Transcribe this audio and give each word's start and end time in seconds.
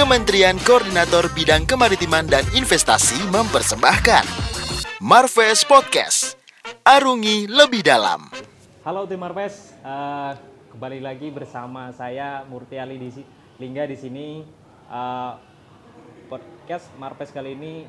Kementerian 0.00 0.56
Koordinator 0.64 1.28
Bidang 1.36 1.68
Kemaritiman 1.68 2.24
dan 2.24 2.40
Investasi 2.56 3.20
mempersembahkan 3.36 4.24
Marves 4.96 5.60
Podcast. 5.68 6.40
Arungi 6.80 7.44
lebih 7.44 7.84
dalam. 7.84 8.32
Halo 8.80 9.04
tim 9.04 9.20
Marves, 9.20 9.76
uh, 9.84 10.32
kembali 10.72 11.04
lagi 11.04 11.28
bersama 11.28 11.92
saya 11.92 12.48
Murti 12.48 12.80
Ali 12.80 12.96
di 12.96 13.12
Lingga 13.60 13.84
di 13.84 13.96
sini. 14.00 14.40
Uh, 14.88 15.36
podcast 16.32 16.88
Marves 16.96 17.28
kali 17.28 17.52
ini 17.52 17.84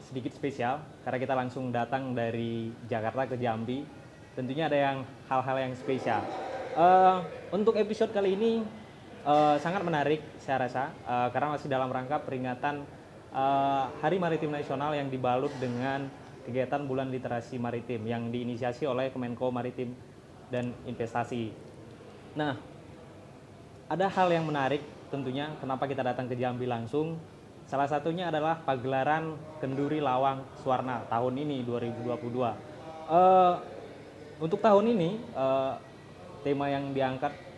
sedikit 0.00 0.32
spesial 0.32 0.80
karena 1.04 1.18
kita 1.20 1.36
langsung 1.36 1.68
datang 1.68 2.16
dari 2.16 2.72
Jakarta 2.88 3.28
ke 3.28 3.36
Jambi. 3.36 3.84
Tentunya 4.32 4.64
ada 4.72 4.80
yang 4.80 5.04
hal-hal 5.28 5.68
yang 5.68 5.76
spesial. 5.76 6.24
Uh, 6.72 7.20
untuk 7.52 7.76
episode 7.76 8.16
kali 8.16 8.32
ini 8.32 8.79
uh, 9.24 9.56
sangat 9.60 9.82
menarik 9.84 10.20
saya 10.40 10.68
rasa 10.68 10.92
uh, 11.04 11.28
karena 11.32 11.56
masih 11.56 11.68
dalam 11.68 11.90
rangka 11.92 12.20
peringatan 12.22 12.84
uh, 13.34 13.90
Hari 14.00 14.16
Maritim 14.16 14.52
Nasional 14.52 14.96
yang 14.96 15.08
dibalut 15.08 15.52
dengan 15.60 16.08
kegiatan 16.44 16.82
Bulan 16.88 17.12
Literasi 17.12 17.60
Maritim 17.60 18.06
yang 18.08 18.32
diinisiasi 18.32 18.88
oleh 18.88 19.12
Kemenko 19.12 19.52
Maritim 19.52 19.92
dan 20.48 20.72
Investasi. 20.88 21.52
Nah, 22.34 22.56
ada 23.90 24.06
hal 24.08 24.28
yang 24.32 24.46
menarik 24.46 24.82
tentunya 25.10 25.50
kenapa 25.58 25.84
kita 25.90 26.00
datang 26.06 26.30
ke 26.30 26.38
Jambi 26.38 26.64
langsung. 26.64 27.18
Salah 27.70 27.86
satunya 27.86 28.34
adalah 28.34 28.58
pagelaran 28.66 29.38
Kenduri 29.62 30.02
Lawang 30.02 30.42
Suwarna 30.58 31.06
tahun 31.06 31.38
ini 31.38 31.62
2022. 31.62 32.10
Uh, 33.10 33.54
untuk 34.42 34.58
tahun 34.58 34.90
ini 34.90 35.22
uh, 35.38 35.78
tema 36.42 36.66
yang 36.66 36.90
diangkat 36.90 37.49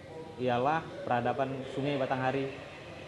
ialah 0.43 0.83
peradaban 1.07 1.63
Sungai 1.71 1.95
Batanghari 1.95 2.51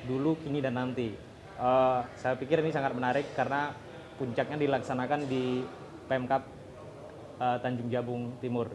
dulu, 0.06 0.38
kini 0.38 0.62
dan 0.62 0.78
nanti. 0.78 1.10
Uh, 1.58 2.02
saya 2.14 2.38
pikir 2.38 2.62
ini 2.62 2.70
sangat 2.70 2.94
menarik 2.94 3.26
karena 3.34 3.74
puncaknya 4.14 4.58
dilaksanakan 4.58 5.26
di 5.26 5.66
Pemkap 6.06 6.46
uh, 7.42 7.58
Tanjung 7.58 7.90
Jabung 7.90 8.38
Timur. 8.38 8.70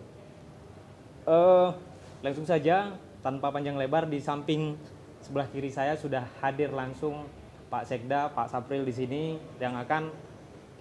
Uh, 1.24 1.72
langsung 2.20 2.44
saja 2.44 2.96
tanpa 3.24 3.52
panjang 3.52 3.76
lebar 3.76 4.08
di 4.08 4.20
samping 4.20 4.76
sebelah 5.20 5.48
kiri 5.52 5.72
saya 5.72 5.96
sudah 6.00 6.24
hadir 6.40 6.72
langsung 6.72 7.28
Pak 7.70 7.86
Sekda, 7.86 8.32
Pak 8.34 8.50
Sapril 8.50 8.88
di 8.88 8.96
sini 8.96 9.22
yang 9.62 9.78
akan 9.78 10.10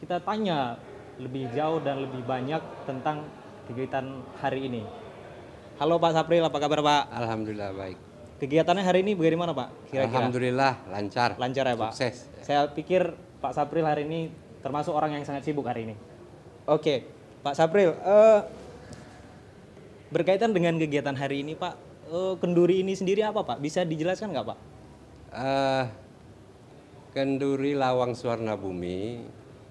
kita 0.01 0.23
tanya 0.23 0.79
lebih 1.19 1.51
jauh 1.53 1.83
dan 1.83 2.01
lebih 2.06 2.23
banyak 2.25 2.62
tentang 2.87 3.27
kegiatan 3.67 4.23
hari 4.39 4.71
ini. 4.71 4.83
Halo 5.79 6.03
Pak 6.03 6.11
Sapril, 6.11 6.43
apa 6.43 6.59
kabar 6.59 6.83
Pak? 6.83 7.03
Alhamdulillah 7.07 7.71
baik. 7.71 7.95
Kegiatannya 8.43 8.83
hari 8.83 9.07
ini 9.07 9.15
bagaimana 9.15 9.55
Pak? 9.55 9.87
Kira-kira? 9.87 10.11
Alhamdulillah 10.11 10.73
lancar. 10.91 11.39
Lancar 11.39 11.71
ya 11.71 11.79
Pak? 11.79 11.95
Sukses. 11.95 12.27
Saya 12.43 12.67
pikir 12.67 13.15
Pak 13.39 13.55
Sapril 13.55 13.87
hari 13.87 14.03
ini 14.03 14.27
termasuk 14.59 14.91
orang 14.91 15.15
yang 15.15 15.23
sangat 15.23 15.47
sibuk 15.47 15.62
hari 15.71 15.87
ini. 15.87 15.95
Oke, 16.67 17.06
Pak 17.47 17.55
Sapril, 17.55 17.95
uh, 17.95 18.43
berkaitan 20.11 20.51
dengan 20.51 20.75
kegiatan 20.83 21.15
hari 21.15 21.47
ini 21.47 21.55
Pak, 21.55 21.79
uh, 22.11 22.34
kenduri 22.43 22.83
ini 22.83 22.99
sendiri 22.99 23.23
apa 23.23 23.47
Pak? 23.47 23.62
Bisa 23.62 23.87
dijelaskan 23.87 24.34
nggak 24.34 24.47
Pak? 24.51 24.59
Uh, 25.31 25.87
kenduri 27.15 27.79
Lawang 27.79 28.19
Suwarna 28.19 28.59
Bumi 28.59 29.23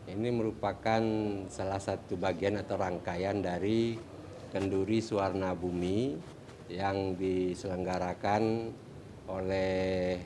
ini 0.07 0.29
merupakan 0.31 1.03
salah 1.51 1.83
satu 1.83 2.15
bagian 2.15 2.55
atau 2.63 2.79
rangkaian 2.79 3.43
dari 3.43 4.15
Kenduri 4.57 5.05
Suwarna 5.05 5.53
Bumi 5.53 6.17
yang 6.73 7.13
diselenggarakan 7.13 8.73
oleh 9.29 10.17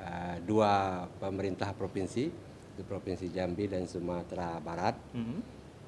uh, 0.00 0.40
dua 0.40 1.04
pemerintah 1.20 1.76
provinsi, 1.76 2.24
di 2.72 2.80
Provinsi 2.80 3.28
Jambi 3.28 3.68
dan 3.68 3.84
Sumatera 3.84 4.56
Barat. 4.64 4.96
Mm 5.12 5.20
-hmm. 5.20 5.40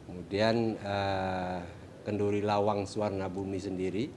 Kemudian 0.05 0.77
uh, 0.84 1.64
Kenduri 2.05 2.44
Lawang 2.44 2.84
Suwarna 2.84 3.25
Bumi 3.32 3.56
sendiri, 3.56 4.12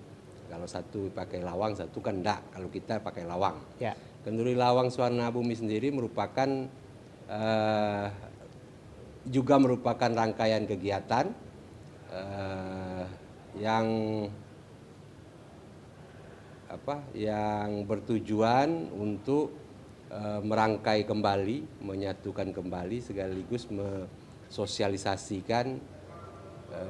kalau 0.52 0.68
satu 0.68 1.08
pakai 1.16 1.40
lawang, 1.40 1.72
satu 1.72 2.03
kan 2.03 2.20
enggak. 2.20 2.44
Kalau 2.52 2.68
kita 2.68 3.00
pakai 3.00 3.24
lawang. 3.24 3.56
Yeah. 3.80 3.96
Kenduri 4.28 4.52
Lawang 4.52 4.92
Suwarna 4.92 5.32
Bumi 5.32 5.56
sendiri 5.56 5.96
merupakan 5.96 6.68
uh, 7.32 8.08
juga 9.32 9.56
merupakan 9.64 10.12
rangkaian 10.12 10.68
kegiatan 10.68 11.32
uh, 12.12 12.91
yang 13.60 13.86
apa 16.72 17.04
yang 17.12 17.84
bertujuan 17.84 18.88
untuk 18.96 19.52
e, 20.08 20.20
merangkai 20.40 21.04
kembali, 21.04 21.84
menyatukan 21.84 22.56
kembali 22.56 23.04
sekaligus 23.04 23.68
mensosialisasikan 23.68 25.76
e, 26.72 26.84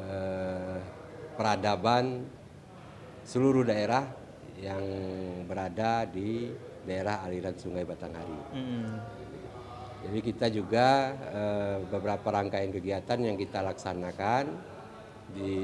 peradaban 1.34 2.30
seluruh 3.26 3.66
daerah 3.66 4.06
yang 4.62 4.86
berada 5.50 6.06
di 6.06 6.54
daerah 6.86 7.26
aliran 7.26 7.58
Sungai 7.58 7.82
Batanghari. 7.82 8.38
Mm. 8.54 8.94
Jadi 10.02 10.20
kita 10.22 10.50
juga 10.54 11.14
e, 11.30 11.42
beberapa 11.90 12.30
rangkaian 12.30 12.70
kegiatan 12.70 13.18
yang 13.22 13.38
kita 13.38 13.62
laksanakan 13.66 14.71
di 15.32 15.56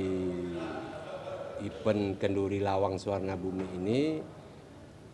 event 1.63 2.15
Kenduri 2.19 2.59
Lawang 2.63 2.95
Suwarna 2.99 3.35
Bumi 3.35 3.65
ini 3.77 4.01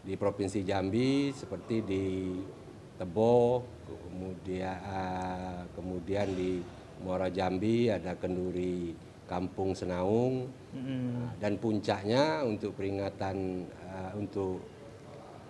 di 0.04 0.14
Provinsi 0.20 0.62
Jambi 0.68 1.32
seperti 1.32 1.76
di 1.84 2.06
Tebo, 2.94 3.64
kemudian 3.88 4.78
uh, 4.86 5.66
kemudian 5.74 6.30
di 6.38 6.62
Muara 7.02 7.32
Jambi 7.34 7.90
ada 7.90 8.14
Kenduri 8.14 8.94
Kampung 9.26 9.74
Senaung 9.74 10.46
mm-hmm. 10.76 11.42
dan 11.42 11.58
puncaknya 11.58 12.46
untuk 12.46 12.78
peringatan 12.78 13.66
uh, 13.90 14.12
untuk 14.14 14.62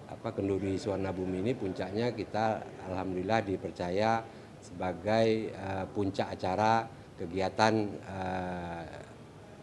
apa 0.07 0.29
Kenduri 0.31 0.77
Suwarna 0.77 1.11
Bumi 1.11 1.43
ini 1.43 1.51
puncaknya 1.57 2.13
kita 2.13 2.63
alhamdulillah 2.87 3.41
dipercaya 3.43 4.23
sebagai 4.63 5.51
uh, 5.57 5.85
puncak 5.91 6.37
acara 6.39 6.87
kegiatan 7.23 7.73
uh, 8.03 8.83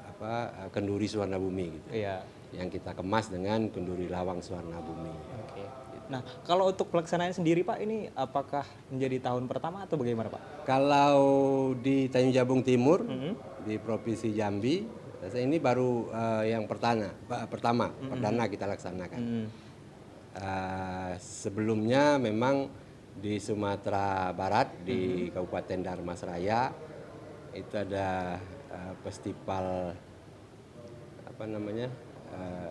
apa 0.00 0.32
uh, 0.64 0.68
kenduri 0.72 1.04
suwarna 1.04 1.36
bumi 1.36 1.66
gitu. 1.76 1.88
Iya. 2.00 2.24
Yang 2.56 2.80
kita 2.80 2.96
kemas 2.96 3.30
dengan 3.30 3.70
kenduri 3.70 4.08
lawang 4.10 4.42
suwarna 4.42 4.80
bumi. 4.82 5.14
Oke. 5.46 5.64
Nah, 6.10 6.26
kalau 6.42 6.74
untuk 6.74 6.90
pelaksanaan 6.90 7.30
sendiri 7.30 7.62
Pak, 7.62 7.78
ini 7.78 8.10
apakah 8.18 8.66
menjadi 8.90 9.30
tahun 9.30 9.46
pertama 9.46 9.86
atau 9.86 9.94
bagaimana 9.94 10.26
Pak? 10.26 10.66
Kalau 10.66 11.14
di 11.78 12.10
Tanjung 12.10 12.34
Jabung 12.34 12.62
Timur, 12.66 13.06
mm 13.06 13.14
-hmm. 13.14 13.32
di 13.62 13.74
Provinsi 13.78 14.34
Jambi, 14.34 14.82
ini 15.38 15.56
baru 15.62 16.10
uh, 16.10 16.42
yang 16.42 16.66
pertama, 16.66 17.14
pertama, 17.46 17.86
mm 17.88 17.94
-hmm. 17.94 18.10
perdana 18.10 18.44
kita 18.50 18.66
laksanakan. 18.66 19.20
Mm 19.22 19.30
-hmm. 19.30 19.46
uh, 20.34 21.12
sebelumnya 21.22 22.18
memang 22.18 22.66
di 23.14 23.38
Sumatera 23.38 24.34
Barat, 24.34 24.82
di 24.82 24.98
mm 24.98 25.14
-hmm. 25.14 25.32
Kabupaten 25.38 25.78
Darmasraya, 25.78 26.74
itu 27.54 27.74
ada 27.74 28.38
uh, 28.70 28.92
festival 29.02 29.94
apa 31.26 31.44
namanya 31.48 31.88
uh, 32.30 32.70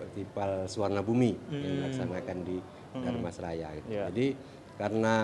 festival 0.00 0.68
Suwarna 0.70 1.02
Bumi 1.04 1.36
hmm. 1.36 1.60
yang 1.60 1.72
dilaksanakan 1.80 2.38
di 2.46 2.56
hmm. 2.60 3.02
Darmasraya 3.04 3.68
gitu. 3.80 3.88
yeah. 3.92 4.08
jadi 4.12 4.26
karena 4.80 5.14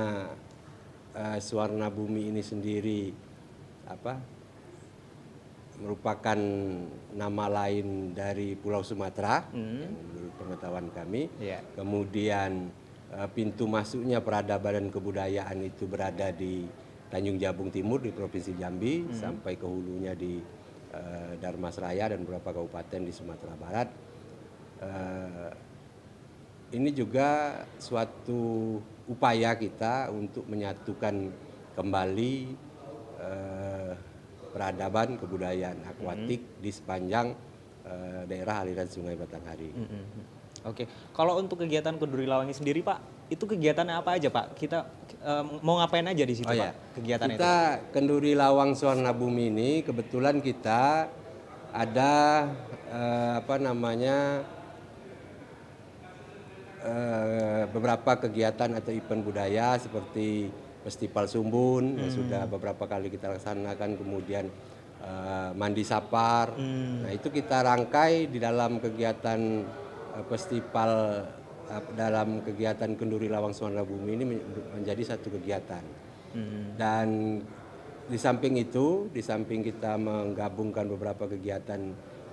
uh, 1.17 1.39
Suwarna 1.41 1.89
Bumi 1.89 2.29
ini 2.35 2.43
sendiri 2.45 3.13
apa 3.87 4.19
merupakan 5.77 6.39
nama 7.13 7.45
lain 7.53 8.17
dari 8.17 8.57
Pulau 8.57 8.81
Sumatera 8.81 9.45
hmm. 9.53 9.77
yang 9.81 9.93
menurut 9.93 10.33
pengetahuan 10.41 10.89
kami 10.91 11.29
yeah. 11.39 11.61
kemudian 11.77 12.73
uh, 13.13 13.29
pintu 13.31 13.69
masuknya 13.69 14.25
peradaban 14.25 14.81
dan 14.81 14.87
kebudayaan 14.89 15.61
itu 15.63 15.85
berada 15.85 16.33
di 16.33 16.65
Tanjung 17.17 17.41
Jabung 17.41 17.73
Timur 17.73 18.05
di 18.05 18.13
Provinsi 18.13 18.53
Jambi 18.61 19.01
hmm. 19.01 19.17
sampai 19.17 19.57
ke 19.57 19.65
hulunya 19.65 20.13
di 20.13 20.37
uh, 20.93 21.33
Darmasraya 21.41 22.13
dan 22.13 22.29
beberapa 22.29 22.53
kabupaten 22.53 23.01
di 23.01 23.09
Sumatera 23.09 23.57
Barat. 23.57 23.89
Uh, 24.85 25.49
ini 26.77 26.93
juga 26.93 27.65
suatu 27.81 28.77
upaya 29.09 29.57
kita 29.57 30.13
untuk 30.13 30.45
menyatukan 30.45 31.33
kembali 31.73 32.35
uh, 33.17 33.97
peradaban 34.53 35.17
kebudayaan 35.17 35.89
akuatik 35.89 36.45
hmm. 36.45 36.61
di 36.61 36.69
sepanjang 36.69 37.33
uh, 37.89 38.29
daerah 38.29 38.61
aliran 38.61 38.93
Sungai 38.93 39.17
Batanghari. 39.17 39.73
Hmm. 39.73 39.89
hmm, 39.89 40.05
hmm. 40.05 40.25
Oke, 40.69 40.85
kalau 41.17 41.41
untuk 41.41 41.65
kegiatan 41.65 41.97
Keduri 41.97 42.29
Lawangi 42.29 42.53
sendiri 42.53 42.85
Pak, 42.85 43.16
itu 43.27 43.45
kegiatannya 43.45 43.95
apa 43.99 44.19
aja 44.19 44.29
Pak? 44.31 44.55
Kita 44.55 44.87
um, 45.23 45.59
mau 45.63 45.83
ngapain 45.83 46.07
aja 46.07 46.23
di 46.23 46.35
situ 46.35 46.47
oh, 46.47 46.55
Pak? 46.55 46.67
Ya. 46.67 46.73
Kegiatan 46.95 47.29
kita, 47.35 47.55
itu? 47.81 47.93
Kenduri 47.97 48.33
Lawang 48.39 48.79
Suwarna 48.79 49.11
Bumi 49.11 49.51
ini 49.51 49.71
kebetulan 49.83 50.39
kita 50.39 51.11
ada 51.75 52.15
uh, 52.89 53.33
apa 53.43 53.57
namanya 53.61 54.47
eh, 56.87 57.63
beberapa 57.69 58.17
kegiatan 58.17 58.79
atau 58.79 58.95
event 58.95 59.23
budaya 59.27 59.75
seperti 59.77 60.49
Festival 60.87 61.27
Sumbun 61.27 61.99
yang 61.99 62.15
sudah 62.15 62.47
beberapa 62.47 62.87
kali 62.87 63.11
kita 63.11 63.35
laksanakan, 63.35 63.99
kemudian 63.99 64.47
eh, 65.03 65.51
Mandi 65.59 65.83
Sapar. 65.83 66.55
Nah 66.55 67.11
itu 67.11 67.27
kita 67.35 67.67
rangkai 67.67 68.31
di 68.31 68.39
dalam 68.39 68.79
kegiatan 68.79 69.67
eh, 70.15 70.25
festival 70.31 70.91
eh, 71.27 71.46
dalam 71.93 72.41
kegiatan 72.41 72.95
Kenduri 72.95 73.27
Lawang 73.27 73.51
Suara 73.51 73.83
Bumi 73.83 74.15
ini 74.15 74.25
men- 74.25 74.45
menjadi 74.73 75.15
satu 75.15 75.31
kegiatan. 75.31 75.83
Dan 76.77 77.41
di 78.07 78.15
samping 78.15 78.55
itu, 78.55 79.11
di 79.11 79.19
samping 79.19 79.65
kita 79.65 79.99
menggabungkan 79.99 80.87
beberapa 80.87 81.27
kegiatan 81.27 81.81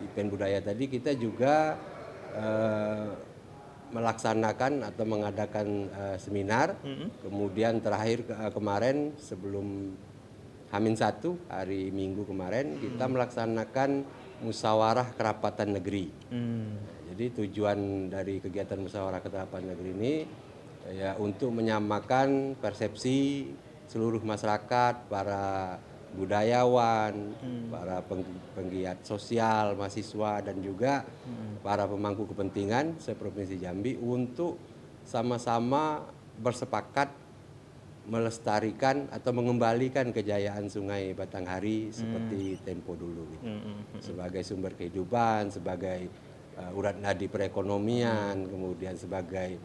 event 0.04 0.30
budaya 0.30 0.60
tadi, 0.62 0.86
kita 0.86 1.16
juga 1.16 1.78
eh, 2.34 3.10
melaksanakan 3.90 4.86
atau 4.86 5.06
mengadakan 5.06 5.68
eh, 5.88 6.18
seminar. 6.18 6.78
Kemudian 7.22 7.82
terakhir 7.82 8.26
ke- 8.26 8.38
eh, 8.38 8.52
kemarin 8.54 9.14
sebelum 9.18 9.94
Hamin 10.74 10.98
satu 10.98 11.38
hari 11.46 11.94
Minggu 11.94 12.26
kemarin 12.26 12.82
kita 12.82 13.06
melaksanakan 13.06 14.02
musyawarah 14.42 15.14
kerapatan 15.14 15.78
negeri. 15.78 16.10
Hmm. 16.34 16.82
Jadi 17.14 17.46
tujuan 17.46 18.10
dari 18.10 18.42
kegiatan 18.42 18.82
musyawarah 18.82 19.22
kerapatan 19.22 19.70
negeri 19.70 19.90
ini 19.94 20.14
ya 20.98 21.14
untuk 21.22 21.54
menyamakan 21.54 22.58
persepsi 22.58 23.54
seluruh 23.86 24.18
masyarakat, 24.26 25.14
para 25.14 25.78
budayawan, 26.18 27.14
para 27.70 28.02
peng- 28.02 28.42
penggiat 28.58 29.06
sosial, 29.06 29.78
mahasiswa 29.78 30.42
dan 30.42 30.58
juga 30.58 31.06
para 31.62 31.86
pemangku 31.86 32.26
kepentingan 32.34 32.98
seprovinsi 32.98 33.62
Jambi 33.62 33.94
untuk 33.94 34.58
sama-sama 35.06 36.10
bersepakat 36.42 37.14
melestarikan 38.10 39.06
atau 39.14 39.32
mengembalikan 39.32 40.10
kejayaan 40.10 40.66
Sungai 40.66 41.14
Batanghari 41.14 41.94
seperti 41.94 42.58
tempo 42.66 42.98
dulu 42.98 43.22
gitu. 43.38 43.46
Sebagai 44.02 44.42
sumber 44.42 44.74
kehidupan, 44.74 45.54
sebagai 45.54 46.10
uh, 46.60 46.72
urat 46.78 46.98
nadi 46.98 47.26
perekonomian, 47.30 48.48
kemudian 48.50 48.96
sebagai 48.98 49.58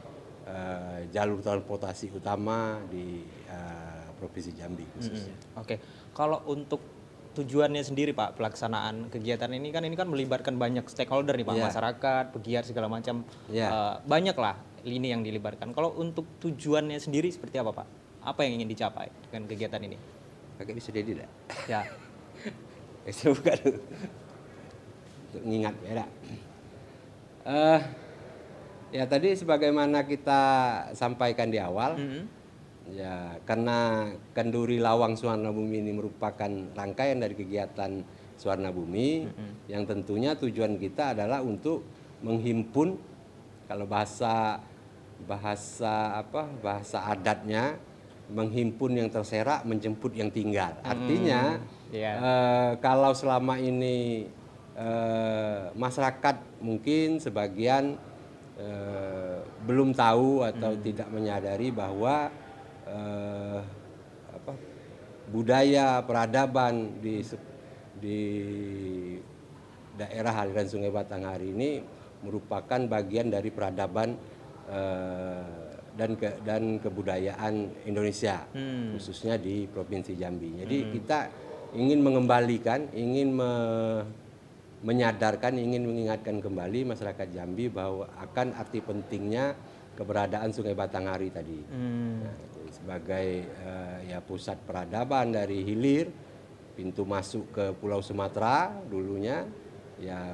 uh, 0.48 1.04
jalur 1.12 1.40
transportasi 1.44 2.12
utama 2.12 2.80
di 2.88 3.22
uh, 3.48 4.08
Provinsi 4.18 4.52
Jambi 4.56 4.84
khususnya. 4.96 5.34
Oke, 5.54 5.78
kalau 6.10 6.42
untuk 6.50 6.82
tujuannya 7.38 7.86
sendiri 7.86 8.10
Pak 8.10 8.34
pelaksanaan 8.34 9.14
kegiatan 9.14 9.46
ini 9.54 9.70
kan 9.70 9.86
ini 9.86 9.94
kan 9.94 10.10
melibatkan 10.10 10.58
banyak 10.58 10.82
stakeholder 10.90 11.38
nih 11.38 11.46
Pak, 11.46 11.54
Iya. 11.54 11.64
masyarakat, 11.70 12.24
pegiat 12.34 12.64
segala 12.66 12.90
macam, 12.90 13.22
Iya. 13.46 13.68
Eh, 13.70 13.94
banyak 14.10 14.34
lah 14.34 14.58
lini 14.82 15.14
yang 15.14 15.22
dilibatkan. 15.22 15.70
Kalau 15.70 15.94
untuk 15.94 16.26
tujuannya 16.42 16.98
sendiri 16.98 17.30
seperti 17.30 17.62
apa 17.62 17.70
Pak? 17.70 17.86
Apa 18.26 18.42
yang 18.42 18.58
ingin 18.58 18.66
dicapai 18.74 19.06
dengan 19.30 19.46
kegiatan 19.46 19.78
ini? 19.78 19.94
Kakek 20.58 20.74
bisa 20.74 20.90
jadi 20.90 21.06
tidak? 21.06 21.30
Ya, 21.70 21.86
saya 23.14 23.30
buka 23.30 23.54
dulu. 23.62 23.78
Untuk 25.28 25.42
mengingat 25.46 25.74
ya 25.86 26.02
Eh, 27.48 27.80
ya 28.92 29.08
tadi 29.08 29.32
sebagaimana 29.32 30.04
kita 30.04 30.40
sampaikan 30.92 31.48
di 31.48 31.56
awal, 31.56 31.96
ya 32.92 33.40
karena 33.48 34.12
Kenduri 34.36 34.76
Lawang 34.76 35.16
Suwarna 35.16 35.48
Bumi 35.48 35.80
ini 35.80 35.96
merupakan 35.96 36.52
rangkaian 36.76 37.16
dari 37.16 37.32
kegiatan 37.32 38.04
Suwarna 38.36 38.68
Bumi, 38.68 39.24
yang 39.64 39.88
tentunya 39.88 40.36
tujuan 40.36 40.76
kita 40.76 41.16
adalah 41.16 41.40
untuk 41.40 41.88
menghimpun 42.20 43.00
kalau 43.64 43.88
bahasa 43.88 44.60
bahasa 45.24 46.20
apa 46.20 46.46
bahasa 46.60 47.02
adatnya 47.08 47.80
menghimpun 48.28 48.92
yang 48.92 49.08
terserak 49.08 49.64
menjemput 49.64 50.12
yang 50.12 50.28
tinggal. 50.28 50.76
Artinya 50.84 51.56
Iya. 51.88 52.12
Eh, 52.20 52.70
kalau 52.84 53.16
selama 53.16 53.56
ini 53.56 54.28
eh, 54.78 55.62
masyarakat 55.74 56.62
mungkin 56.62 57.18
sebagian 57.18 57.98
eh, 58.54 59.38
belum 59.66 59.92
tahu 59.92 60.46
atau 60.46 60.78
tidak 60.78 61.10
menyadari 61.10 61.74
bahwa 61.74 62.30
eh, 62.86 63.60
apa, 64.30 64.52
budaya 65.28 66.00
peradaban 66.06 67.02
di 67.02 67.20
di 67.98 68.20
daerah 69.98 70.46
aliran 70.46 70.70
Sungai 70.70 70.94
Batanghari 70.94 71.50
ini 71.50 71.82
merupakan 72.22 72.78
bagian 72.86 73.34
dari 73.34 73.50
peradaban 73.50 74.14
eh, 74.70 75.66
dan 75.98 76.14
ke, 76.14 76.30
dan 76.46 76.78
kebudayaan 76.78 77.82
Indonesia 77.82 78.46
khususnya 78.94 79.34
di 79.34 79.66
provinsi 79.66 80.14
Jambi. 80.14 80.62
Jadi 80.62 80.94
kita 80.94 81.18
ingin 81.74 81.98
mengembalikan, 82.06 82.86
ingin 82.94 83.34
me- 83.34 84.06
menyadarkan, 84.82 85.58
ingin 85.58 85.82
mengingatkan 85.86 86.38
kembali 86.38 86.94
masyarakat 86.94 87.28
Jambi 87.34 87.66
bahwa 87.66 88.06
akan 88.14 88.54
arti 88.54 88.78
pentingnya 88.78 89.58
keberadaan 89.98 90.54
Sungai 90.54 90.78
Batanghari 90.78 91.34
tadi. 91.34 91.58
Nah, 91.66 92.36
jadi 92.54 92.70
sebagai 92.70 93.28
eh, 93.42 93.98
ya 94.14 94.22
pusat 94.22 94.62
peradaban 94.62 95.34
dari 95.34 95.66
hilir, 95.66 96.06
pintu 96.78 97.02
masuk 97.02 97.50
ke 97.50 97.64
Pulau 97.74 97.98
Sumatera 97.98 98.70
dulunya 98.86 99.42
ya 99.98 100.30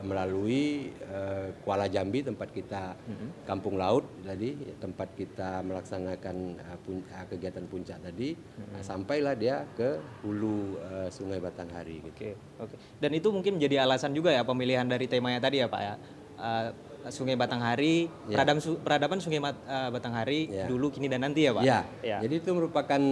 melalui 0.00 0.86
eh, 1.02 1.50
Kuala 1.60 1.86
Jambi 1.86 2.22
tempat 2.22 2.48
kita 2.48 2.94
kampung 3.42 3.74
laut 3.74 4.06
tadi 4.20 4.54
tempat 4.76 5.10
kita 5.12 5.60
melaksanakan 5.60 6.36
eh, 6.54 6.78
pun- 6.80 7.02
eh, 7.04 7.26
kegiatan 7.26 7.66
puncak 7.66 7.98
tadi 8.00 8.38
Nah, 8.70 8.78
sampailah 8.80 9.34
dia 9.34 9.66
ke 9.74 9.98
hulu 10.22 10.78
eh, 10.78 11.08
Sungai 11.10 11.38
Batanghari 11.38 11.98
gitu. 12.00 12.14
Oke, 12.14 12.30
oke. 12.60 12.74
Dan 12.96 13.10
itu 13.12 13.28
mungkin 13.28 13.58
menjadi 13.58 13.82
alasan 13.82 14.12
juga 14.12 14.30
ya 14.30 14.42
pemilihan 14.42 14.86
dari 14.86 15.04
temanya 15.04 15.42
tadi 15.42 15.58
ya 15.58 15.66
Pak 15.66 15.82
ya. 15.82 15.94
Eh, 16.38 16.68
Sungai 17.08 17.34
Batanghari, 17.34 18.06
peradaban, 18.28 18.60
su- 18.60 18.78
peradaban 18.78 19.18
Sungai 19.18 19.40
Mat- 19.40 19.64
eh, 19.64 19.88
Batanghari 19.90 20.40
Ya. 20.46 20.66
dulu, 20.68 20.92
kini 20.92 21.08
dan 21.08 21.24
nanti 21.24 21.48
ya 21.48 21.52
Pak. 21.52 21.64
Ya, 21.64 21.80
Ya. 22.00 22.22
jadi 22.22 22.38
itu 22.38 22.50
merupakan 22.52 23.02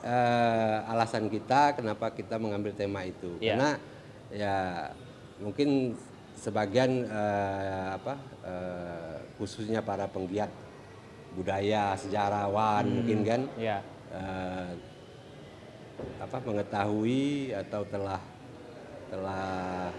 eh, 0.00 0.78
alasan 0.86 1.28
kita 1.28 1.74
kenapa 1.74 2.12
kita 2.12 2.36
mengambil 2.36 2.72
tema 2.72 3.04
itu. 3.04 3.36
Ya. 3.38 3.56
Karena 3.56 3.70
ya 4.30 4.56
mungkin 5.44 5.92
sebagian 6.34 7.04
eh, 7.04 7.88
apa 7.94 8.14
eh, 8.42 9.16
khususnya 9.36 9.84
para 9.84 10.08
penggiat 10.08 10.48
budaya, 11.36 11.92
sejarawan 12.00 12.84
mungkin 12.88 13.20
kan 13.22 13.40
Ya. 13.60 13.78
eh, 14.08 14.72
apa 16.18 16.42
mengetahui 16.42 17.54
atau 17.54 17.86
telah 17.86 18.18
telah 19.12 19.92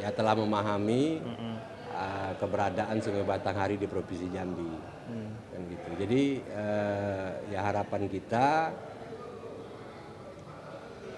ya 0.00 0.08
telah 0.14 0.32
memahami 0.38 1.18
eh, 1.92 2.32
keberadaan 2.38 3.02
Sungai 3.02 3.26
Batanghari 3.26 3.74
di 3.76 3.84
Provinsi 3.90 4.30
Jambi. 4.32 4.72
Kan 5.50 5.60
gitu. 5.66 5.88
Jadi 5.98 6.22
eh, 6.46 7.28
ya 7.50 7.60
harapan 7.66 8.06
kita 8.06 8.70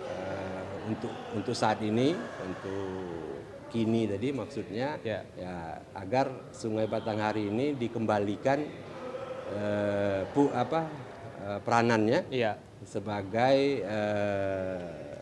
eh, 0.09 0.63
untuk 0.91 1.13
untuk 1.37 1.55
saat 1.55 1.79
ini 1.85 2.17
untuk 2.43 3.32
kini 3.73 4.05
tadi 4.05 4.29
maksudnya 4.37 5.01
Ya. 5.01 5.25
ya 5.35 5.81
agar 5.97 6.53
Sungai 6.53 6.85
Batanghari 6.85 7.49
ini 7.49 7.73
dikembalikan 7.73 8.61
eh, 9.49 10.23
pu, 10.29 10.53
apa 10.53 10.87
eh, 11.41 11.59
peranannya 11.65 12.29
Iya. 12.29 12.61
sebagai 12.85 13.59
eh, 13.81 15.13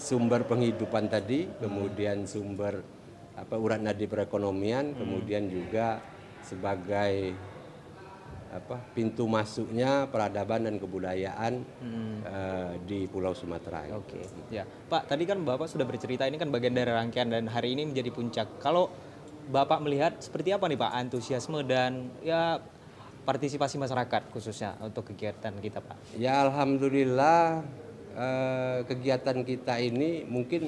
sumber 0.00 0.48
penghidupan 0.48 1.12
tadi, 1.12 1.44
kemudian 1.60 2.24
sumber 2.24 2.80
apa 3.36 3.54
urat 3.60 3.84
nadi 3.84 4.08
perekonomian, 4.08 4.96
kemudian 4.96 5.44
juga 5.52 6.00
sebagai 6.40 7.36
apa 8.50 8.82
pintu 8.98 9.30
masuknya 9.30 10.10
peradaban 10.10 10.66
dan 10.66 10.74
kebudayaan 10.82 11.62
eh, 12.26 12.72
di 12.82 13.06
Pulau 13.06 13.30
Sumatera. 13.30 13.86
gitu. 13.86 14.02
Oke, 14.02 14.20
ya 14.50 14.66
Pak. 14.66 15.06
Tadi 15.06 15.22
kan 15.22 15.38
Bapak 15.46 15.70
sudah 15.70 15.86
bercerita 15.86 16.26
ini 16.26 16.34
kan 16.34 16.50
bagian 16.50 16.74
dari 16.74 16.90
rangkaian 16.90 17.30
dan 17.30 17.46
hari 17.46 17.78
ini 17.78 17.86
menjadi 17.86 18.10
puncak. 18.10 18.58
Kalau 18.58 18.90
Bapak 19.50 19.82
melihat 19.82 20.18
seperti 20.18 20.50
apa 20.50 20.66
nih 20.66 20.78
Pak 20.78 20.92
antusiasme 20.94 21.62
dan 21.62 22.10
ya 22.26 22.58
partisipasi 23.22 23.78
masyarakat 23.78 24.34
khususnya 24.34 24.74
untuk 24.82 25.14
kegiatan 25.14 25.54
kita 25.62 25.78
Pak? 25.78 26.18
Ya 26.18 26.42
alhamdulillah 26.42 27.62
eh, 28.18 28.78
kegiatan 28.90 29.46
kita 29.46 29.78
ini 29.78 30.26
mungkin 30.26 30.66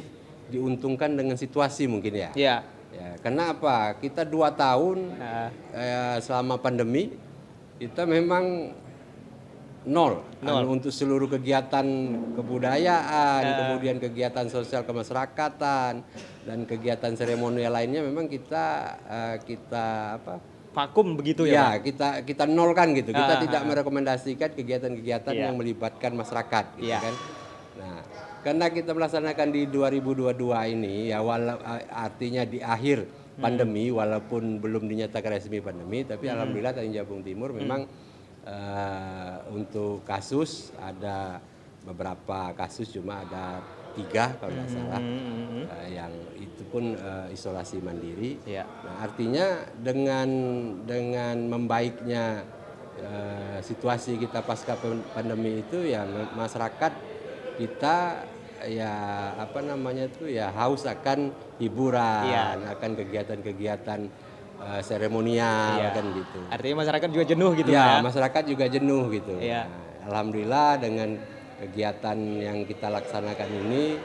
diuntungkan 0.55 1.19
dengan 1.19 1.35
situasi 1.35 1.91
mungkin 1.91 2.15
ya. 2.15 2.31
Ya. 2.39 2.57
Ya, 2.93 3.17
karena 3.25 3.57
apa? 3.57 3.97
Kita 3.97 4.21
dua 4.29 4.53
tahun 4.53 5.17
Nah, 5.17 5.49
eh, 5.73 6.17
selama 6.21 6.61
pandemi 6.61 7.09
kita 7.83 8.07
memang 8.07 8.71
nol, 9.83 10.23
Nol. 10.39 10.63
Anu, 10.63 10.79
untuk 10.79 10.95
seluruh 10.95 11.27
kegiatan 11.27 11.83
kebudayaan, 12.39 13.43
Ya. 13.43 13.55
kemudian 13.59 13.99
kegiatan 13.99 14.47
sosial 14.47 14.87
kemasyarakatan 14.87 16.07
dan 16.47 16.59
kegiatan 16.63 17.11
seremonial 17.19 17.75
lainnya 17.75 18.07
memang 18.07 18.31
kita 18.31 18.67
eh, 19.03 19.37
kita 19.43 19.87
apa? 20.23 20.35
Vakum 20.73 21.19
begitu 21.19 21.45
ya, 21.45 21.53
ya, 21.53 21.67
Pak? 21.77 21.79
kita 21.85 22.09
kita 22.25 22.45
nolkan 22.49 22.95
gitu. 22.97 23.11
Kita 23.13 23.35
Ah, 23.37 23.41
tidak 23.43 23.61
ah, 23.61 23.67
ah. 23.67 23.71
merekomendasikan 23.75 24.51
kegiatan-kegiatan 24.57 25.35
Iya. 25.35 25.43
yang 25.51 25.55
melibatkan 25.59 26.15
masyarakat 26.15 26.65
gitu 26.79 26.87
Iya. 26.89 26.99
kan. 27.03 27.15
Nah, 27.83 28.01
karena 28.41 28.67
kita 28.71 28.91
melaksanakan 28.97 29.49
di 29.53 29.63
2022 29.69 30.65
ini 30.71 31.11
ya 31.13 31.21
wala, 31.21 31.59
artinya 31.91 32.47
di 32.47 32.63
akhir. 32.63 33.22
Pandemi 33.43 33.91
walaupun 33.91 34.63
belum 34.63 34.87
dinyatakan 34.87 35.35
resmi 35.35 35.59
pandemi 35.59 36.07
tapi 36.07 36.31
alhamdulillah 36.31 36.73
Tanjung 36.73 36.95
Jabung 36.95 37.21
Timur 37.21 37.51
Hmm. 37.51 37.59
memang 37.61 37.81
eh, 38.43 39.35
untuk 39.51 40.03
kasus 40.03 40.71
ada 40.79 41.43
beberapa 41.83 42.55
kasus 42.55 42.91
cuma 42.91 43.23
ada 43.23 43.59
tiga 43.93 44.33
kalau 44.41 44.55
tidak 44.55 44.71
salah 44.71 45.01
Hmm, 45.03 45.67
eh, 45.69 45.89
yang 45.93 46.13
itu 46.39 46.63
pun 46.67 46.95
eh, 46.95 47.29
isolasi 47.31 47.83
mandiri 47.83 48.39
Iya. 48.43 48.65
Nah, 48.65 48.95
artinya 49.05 49.47
dengan 49.77 50.29
dengan 50.87 51.37
membaiknya 51.51 52.47
eh, 52.97 53.59
situasi 53.61 54.17
kita 54.17 54.41
pasca 54.41 54.79
pandemi 55.13 55.61
itu 55.61 55.83
ya 55.85 56.07
ma- 56.07 56.47
masyarakat 56.47 56.93
kita 57.59 57.97
ya 58.67 58.95
apa 59.39 59.59
namanya 59.61 60.07
tuh 60.11 60.31
ya 60.31 60.51
haus 60.55 60.87
akan 60.87 61.33
hiburan, 61.59 62.29
Iya. 62.31 62.73
akan 62.79 62.91
kegiatan-kegiatan 62.99 64.01
seremonial 64.79 65.75
Iya. 65.83 65.91
kan 65.91 66.05
gitu. 66.15 66.39
Artinya 66.47 66.77
masyarakat 66.87 67.09
juga 67.11 67.25
jenuh 67.27 67.51
gitu 67.59 67.71
ya, 67.75 67.99
ya. 67.99 68.03
masyarakat 68.03 68.43
juga 68.47 68.65
jenuh 68.71 69.05
gitu. 69.11 69.35
Iya. 69.43 69.67
Nah, 69.67 70.07
Alhamdulillah 70.07 70.71
dengan 70.79 71.19
kegiatan 71.63 72.19
yang 72.19 72.67
kita 72.67 72.91
laksanakan 72.91 73.49
ini 73.67 73.99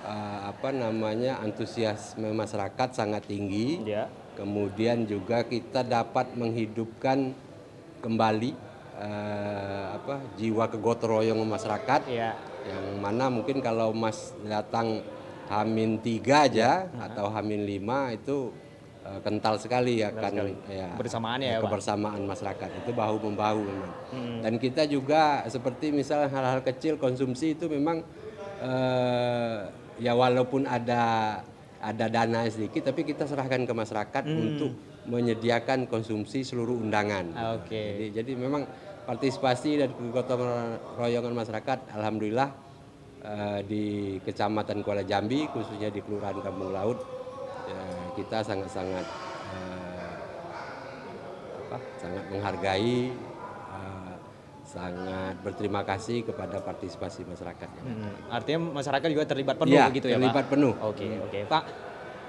eh, 0.00 0.38
apa 0.48 0.72
namanya 0.72 1.40
antusiasme 1.40 2.32
masyarakat 2.32 2.88
sangat 2.92 3.28
tinggi. 3.28 3.80
Ya. 3.84 4.08
Kemudian 4.36 5.04
juga 5.04 5.44
kita 5.44 5.84
dapat 5.84 6.32
menghidupkan 6.32 7.32
kembali 8.00 8.56
eh, 9.00 9.84
apa 9.96 10.20
jiwa 10.36 10.68
kegotong 10.68 11.44
masyarakat 11.44 12.00
Iya. 12.08 12.32
Yang 12.66 13.00
mana 13.00 13.32
mungkin 13.32 13.64
kalau 13.64 13.92
Mas 13.96 14.36
datang 14.44 15.00
Hamin 15.50 15.98
tiga 15.98 16.46
aja 16.46 16.86
atau 16.94 17.26
Hamin 17.26 17.66
lima 17.66 18.14
itu 18.14 18.54
eh, 19.02 19.18
kental 19.24 19.58
sekali 19.58 19.98
ya, 19.98 20.14
Kebersamaannya 20.94 21.46
ya, 21.50 21.58
Pak? 21.58 21.62
kebersamaan 21.66 22.22
masyarakat 22.22 22.70
itu 22.84 22.90
bahu 22.94 23.16
membahu 23.26 23.60
memang. 23.66 23.92
Dan 24.46 24.54
kita 24.62 24.86
juga 24.86 25.42
seperti 25.50 25.90
misalnya 25.90 26.30
hal-hal 26.30 26.62
kecil 26.62 27.02
konsumsi 27.02 27.58
itu 27.58 27.66
memang 27.66 28.06
eh, 28.62 29.58
ya 29.98 30.12
walaupun 30.14 30.70
ada 30.70 31.02
ada 31.80 32.06
dana 32.12 32.44
sedikit 32.46 32.92
tapi 32.92 33.08
kita 33.08 33.24
serahkan 33.24 33.64
ke 33.64 33.72
masyarakat 33.72 34.24
untuk 34.28 34.72
menyediakan 35.08 35.88
konsumsi 35.88 36.44
seluruh 36.44 36.76
undangan. 36.78 37.56
Oke. 37.58 38.12
Jadi, 38.12 38.20
jadi 38.20 38.32
memang 38.36 38.68
partisipasi 39.04 39.80
dan 39.80 39.90
kegotong 39.92 40.42
royongan 40.94 41.34
masyarakat, 41.34 41.78
alhamdulillah 41.92 42.48
eh, 43.20 43.60
di 43.64 43.84
Kecamatan 44.22 44.80
Kuala 44.80 45.02
Jambi, 45.02 45.48
khususnya 45.50 45.88
di 45.88 46.00
Kelurahan 46.00 46.38
Kampung 46.38 46.70
Laut, 46.70 46.98
eh, 47.66 48.04
kita 48.14 48.40
sangat-sangat 48.40 49.06
eh, 49.50 50.16
apa, 51.66 51.78
sangat 51.98 52.24
menghargai, 52.30 52.98
eh, 53.70 54.14
sangat 54.62 55.34
berterima 55.42 55.82
kasih 55.82 56.22
kepada 56.22 56.62
partisipasi 56.62 57.26
masyarakat. 57.26 57.68
Hmm, 57.82 58.14
Artinya 58.30 58.78
masyarakat 58.78 59.08
juga 59.10 59.26
terlibat 59.26 59.58
penuh 59.58 59.74
Iya, 59.74 59.90
begitu 59.90 60.06
ya, 60.06 60.16
terlibat 60.16 60.46
Pak? 60.46 60.52
penuh. 60.54 60.72
Oke, 60.78 61.08
oke. 61.18 61.40
Pak, 61.50 61.62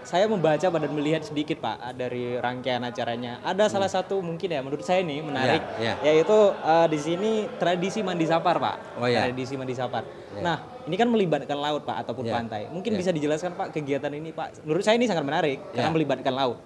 saya 0.01 0.25
membaca 0.25 0.65
dan 0.65 0.91
melihat 0.91 1.21
sedikit, 1.21 1.61
Pak, 1.61 1.93
dari 1.93 2.35
rangkaian 2.35 2.81
acaranya. 2.81 3.37
Ada 3.45 3.69
salah 3.69 3.85
satu 3.85 4.17
mungkin 4.19 4.49
ya 4.49 4.59
menurut 4.59 4.81
saya 4.81 5.05
nih 5.05 5.21
menarik, 5.21 5.61
Hmm. 5.61 5.81
Iya, 5.81 5.93
yaitu 6.03 6.37
eh, 6.57 6.87
di 6.89 6.99
sini 6.99 7.31
tradisi 7.55 8.01
mandi 8.01 8.25
sapar, 8.25 8.57
Pak. 8.57 8.97
Oh, 8.97 9.05
iya. 9.05 9.29
Tradisi 9.29 9.53
mandi 9.55 9.77
sapar. 9.77 10.03
Nah, 10.41 10.57
ini 10.89 10.95
kan 10.97 11.05
melibatkan 11.05 11.53
laut, 11.53 11.85
Pak, 11.85 12.01
ataupun 12.01 12.25
Iya, 12.25 12.33
pantai. 12.33 12.61
Mungkin 12.73 12.91
iya. 12.93 12.99
bisa 12.99 13.11
dijelaskan, 13.13 13.53
Pak, 13.53 13.67
kegiatan 13.71 14.09
ini, 14.09 14.33
Pak. 14.33 14.65
Menurut 14.65 14.81
saya 14.81 14.97
ini 14.97 15.05
sangat 15.05 15.21
menarik 15.21 15.61
karena 15.69 15.87
Iya. 15.87 15.93
melibatkan 15.93 16.33
laut. 16.33 16.57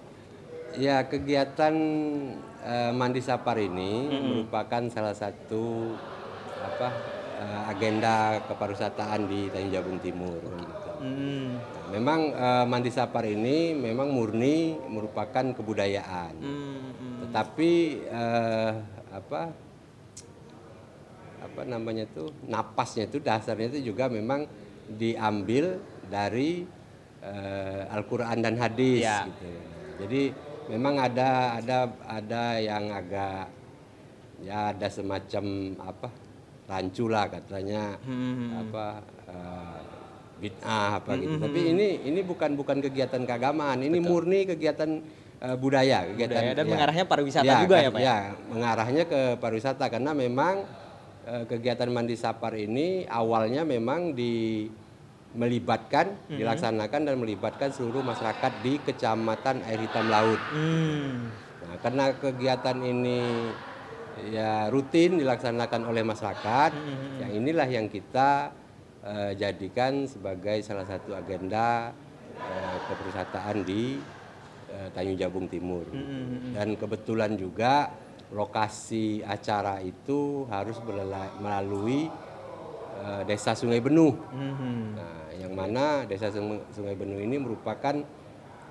Ya 0.76 1.00
kegiatan 1.04 1.74
eh, 2.66 2.92
mandi 2.92 3.20
sapar 3.20 3.56
ini 3.56 4.10
merupakan 4.10 4.82
salah 4.90 5.14
satu 5.14 5.94
apa 6.58 6.88
eh, 7.36 7.60
agenda 7.70 8.40
kepariwisataan 8.44 9.24
di 9.24 9.48
Tanjung 9.48 9.72
Jabung 9.72 9.98
Timur. 10.00 10.40
gitu. 10.40 10.90
Hmm. 11.00 11.56
Memang 11.96 12.20
eh, 12.28 12.64
mandi 12.68 12.92
sapar 12.92 13.24
ini 13.24 13.72
memang 13.72 14.12
murni 14.12 14.76
merupakan 14.84 15.56
kebudayaan, 15.56 16.36
Hmm, 16.36 16.92
hmm. 16.92 17.16
tetapi 17.24 17.72
eh, 18.04 18.72
apa 19.08 19.40
apa 21.40 21.62
namanya 21.64 22.04
tuh 22.12 22.28
napasnya 22.44 23.08
itu 23.08 23.16
dasarnya 23.16 23.72
itu 23.72 23.96
juga 23.96 24.12
memang 24.12 24.44
diambil 24.92 25.80
dari 26.04 26.68
eh, 27.24 27.82
Al-Quran 27.88 28.44
dan 28.44 28.60
hadis 28.60 29.00
Ya. 29.00 29.24
gitu. 29.24 29.48
Jadi 30.04 30.22
memang 30.68 31.00
ada 31.00 31.56
ada 31.56 31.78
ada 32.04 32.60
yang 32.60 32.92
agak 32.92 33.48
ya 34.44 34.76
ada 34.76 34.88
semacam 34.92 35.44
apa 35.80 36.12
rancu 36.68 37.08
lah 37.08 37.24
katanya 37.32 37.96
apa 38.52 38.86
eh, 39.24 39.55
bid'ah 40.36 41.00
apa 41.00 41.16
gitu. 41.16 41.40
Tapi 41.40 41.60
ini 41.72 41.86
ini 42.04 42.20
bukan 42.20 42.54
bukan 42.54 42.84
kegiatan 42.84 43.24
keagamaan, 43.24 43.80
ini 43.80 43.96
murni 43.98 44.44
kegiatan 44.44 45.00
eh, 45.40 45.56
budaya, 45.56 46.04
kegiatan 46.12 46.36
Budaya 46.36 46.52
dan 46.54 46.64
ya. 46.64 46.72
mengarahnya 46.76 47.04
pariwisata 47.04 47.54
juga 47.64 47.76
ya, 47.80 47.88
Pak, 47.92 48.00
ya? 48.00 48.16
mengarahnya 48.48 49.04
ke 49.04 49.20
pariwisata 49.40 49.84
karena 49.88 50.12
memang 50.12 50.64
eh, 51.24 51.44
kegiatan 51.44 51.88
mandi 51.88 52.14
sapar 52.14 52.54
ini 52.54 53.04
awalnya 53.04 53.64
memang 53.64 54.12
di 54.12 54.68
melibatkan, 55.36 56.16
Mhm. 56.32 56.38
dilaksanakan 56.40 57.00
dan 57.04 57.14
melibatkan 57.20 57.68
seluruh 57.68 58.00
masyarakat 58.00 58.52
di 58.64 58.80
Kecamatan 58.80 59.60
Air 59.68 59.84
Hitam 59.84 60.08
Laut. 60.08 60.40
Hmm. 60.48 61.28
Nah, 61.60 61.76
karena 61.84 62.04
kegiatan 62.16 62.80
ini 62.80 63.20
ya 64.32 64.72
rutin 64.72 65.20
dilaksanakan 65.20 65.84
oleh 65.84 66.00
masyarakat, 66.00 66.70
Mhm. 66.72 67.20
yang 67.20 67.32
inilah 67.36 67.68
yang 67.68 67.86
kita 67.92 68.48
eh, 69.06 69.32
jadikan 69.38 70.10
sebagai 70.10 70.58
salah 70.66 70.82
satu 70.82 71.14
agenda 71.14 71.94
eh, 72.34 72.76
kepariwisataan 72.90 73.56
di 73.62 74.02
eh, 74.74 74.88
Tanjung 74.90 75.18
Jabung 75.18 75.46
Timur. 75.46 75.86
Mhm. 75.86 76.58
Dan 76.58 76.74
kebetulan 76.74 77.38
juga 77.38 77.94
lokasi 78.34 79.22
acara 79.22 79.78
itu 79.78 80.50
harus 80.50 80.82
melalui 81.38 82.10
eh, 82.98 83.22
Desa 83.22 83.54
Sungai 83.54 83.78
Benuh. 83.78 84.18
Hmm. 84.34 84.98
Nah, 84.98 85.30
yang 85.38 85.54
mana 85.54 86.02
Desa 86.08 86.32
Sungai 86.74 86.98
Benuh 86.98 87.22
ini 87.22 87.38
merupakan 87.38 88.02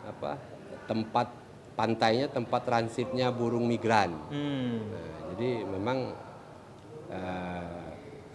apa 0.05 0.37
tempat 0.85 1.31
pantainya 1.75 2.27
tempat 2.31 2.67
transitnya 2.67 3.31
burung 3.31 3.67
migran. 3.67 4.11
Hmm. 4.27 4.83
Nah, 4.91 5.11
jadi 5.35 5.49
memang 5.63 5.97
eh, 7.11 7.84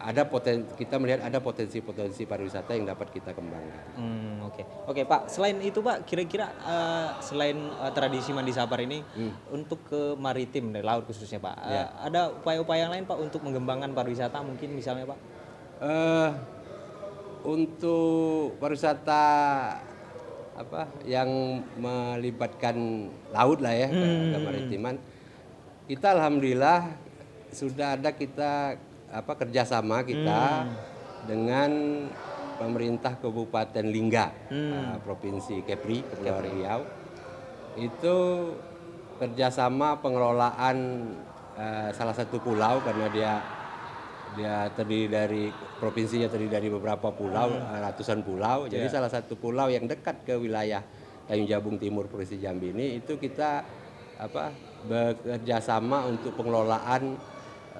ada 0.01 0.25
poten 0.25 0.65
kita 0.75 0.97
melihat 0.97 1.21
ada 1.21 1.39
potensi-potensi 1.39 2.25
pariwisata 2.25 2.73
yang 2.73 2.89
dapat 2.89 3.13
kita 3.13 3.37
kembangkan. 3.37 3.85
Hmm, 3.95 4.49
oke. 4.49 4.63
Oke, 4.89 5.05
Pak. 5.05 5.29
Selain 5.29 5.61
itu, 5.61 5.79
Pak, 5.79 6.09
kira-kira 6.09 6.49
eh, 6.49 7.09
selain 7.21 7.57
eh, 7.61 7.93
tradisi 7.93 8.33
mandi 8.33 8.49
sapar 8.51 8.81
ini 8.81 9.05
untuk 9.53 9.85
ke 9.85 10.17
maritim 10.17 10.73
dari 10.73 10.81
laut 10.81 11.05
khususnya, 11.05 11.37
Pak. 11.39 11.57
eh, 11.69 11.73
Ya. 11.77 11.85
ada 12.01 12.33
upaya-upaya 12.33 12.89
lain, 12.89 13.05
Pak, 13.05 13.21
untuk 13.21 13.45
mengembangkan 13.45 13.93
pariwisata 13.93 14.41
mungkin 14.41 14.73
misalnya, 14.73 15.05
Pak? 15.05 15.19
eh 15.81 16.31
untuk 17.41 18.57
pariwisata 18.57 19.25
apa 20.53 20.93
yang 21.09 21.29
melibatkan 21.81 22.77
laut 23.33 23.65
lah 23.65 23.73
ya 23.73 23.89
ke- 23.89 24.29
kemaritiman 24.31 25.01
kita 25.89 26.13
alhamdulillah 26.13 26.85
sudah 27.49 27.97
ada 27.97 28.13
kita 28.13 28.77
apa 29.11 29.33
kerjasama 29.35 30.07
kita 30.07 30.71
dengan 31.27 31.71
pemerintah 32.57 33.19
Kabupaten 33.19 33.87
Lingga 33.89 34.27
eh, 34.53 34.97
provinsi 35.03 35.65
Kepri 35.67 36.05
Kepulauan 36.05 36.45
Riau. 36.47 36.81
Itu 37.81 38.17
kerjasama 39.19 39.99
pengelolaan 40.01 40.77
eh, 41.59 41.91
salah 41.97 42.15
satu 42.15 42.39
pulau 42.39 42.79
karena 42.85 43.07
dia 43.11 43.33
dia 44.31 44.71
terdiri 44.79 45.11
dari 45.11 45.45
provinsinya 45.83 46.31
terdiri 46.31 46.53
dari 46.55 46.69
beberapa 46.71 47.11
pulau 47.11 47.51
eh, 47.51 47.81
ratusan 47.83 48.23
pulau. 48.23 48.71
Jadi 48.71 48.87
salah 48.87 49.11
satu 49.11 49.35
pulau 49.35 49.67
yang 49.73 49.91
dekat 49.91 50.23
ke 50.23 50.37
wilayah 50.39 50.85
Tanjung 51.27 51.49
Jabung 51.49 51.77
Timur 51.79 52.11
Provinsi 52.11 52.43
Jambi 52.43 52.75
ini 52.75 52.99
itu 52.99 53.15
kita 53.15 53.63
apa 54.21 54.53
bekerja 54.85 55.65
sama 55.65 56.05
untuk 56.05 56.37
pengelolaan 56.37 57.17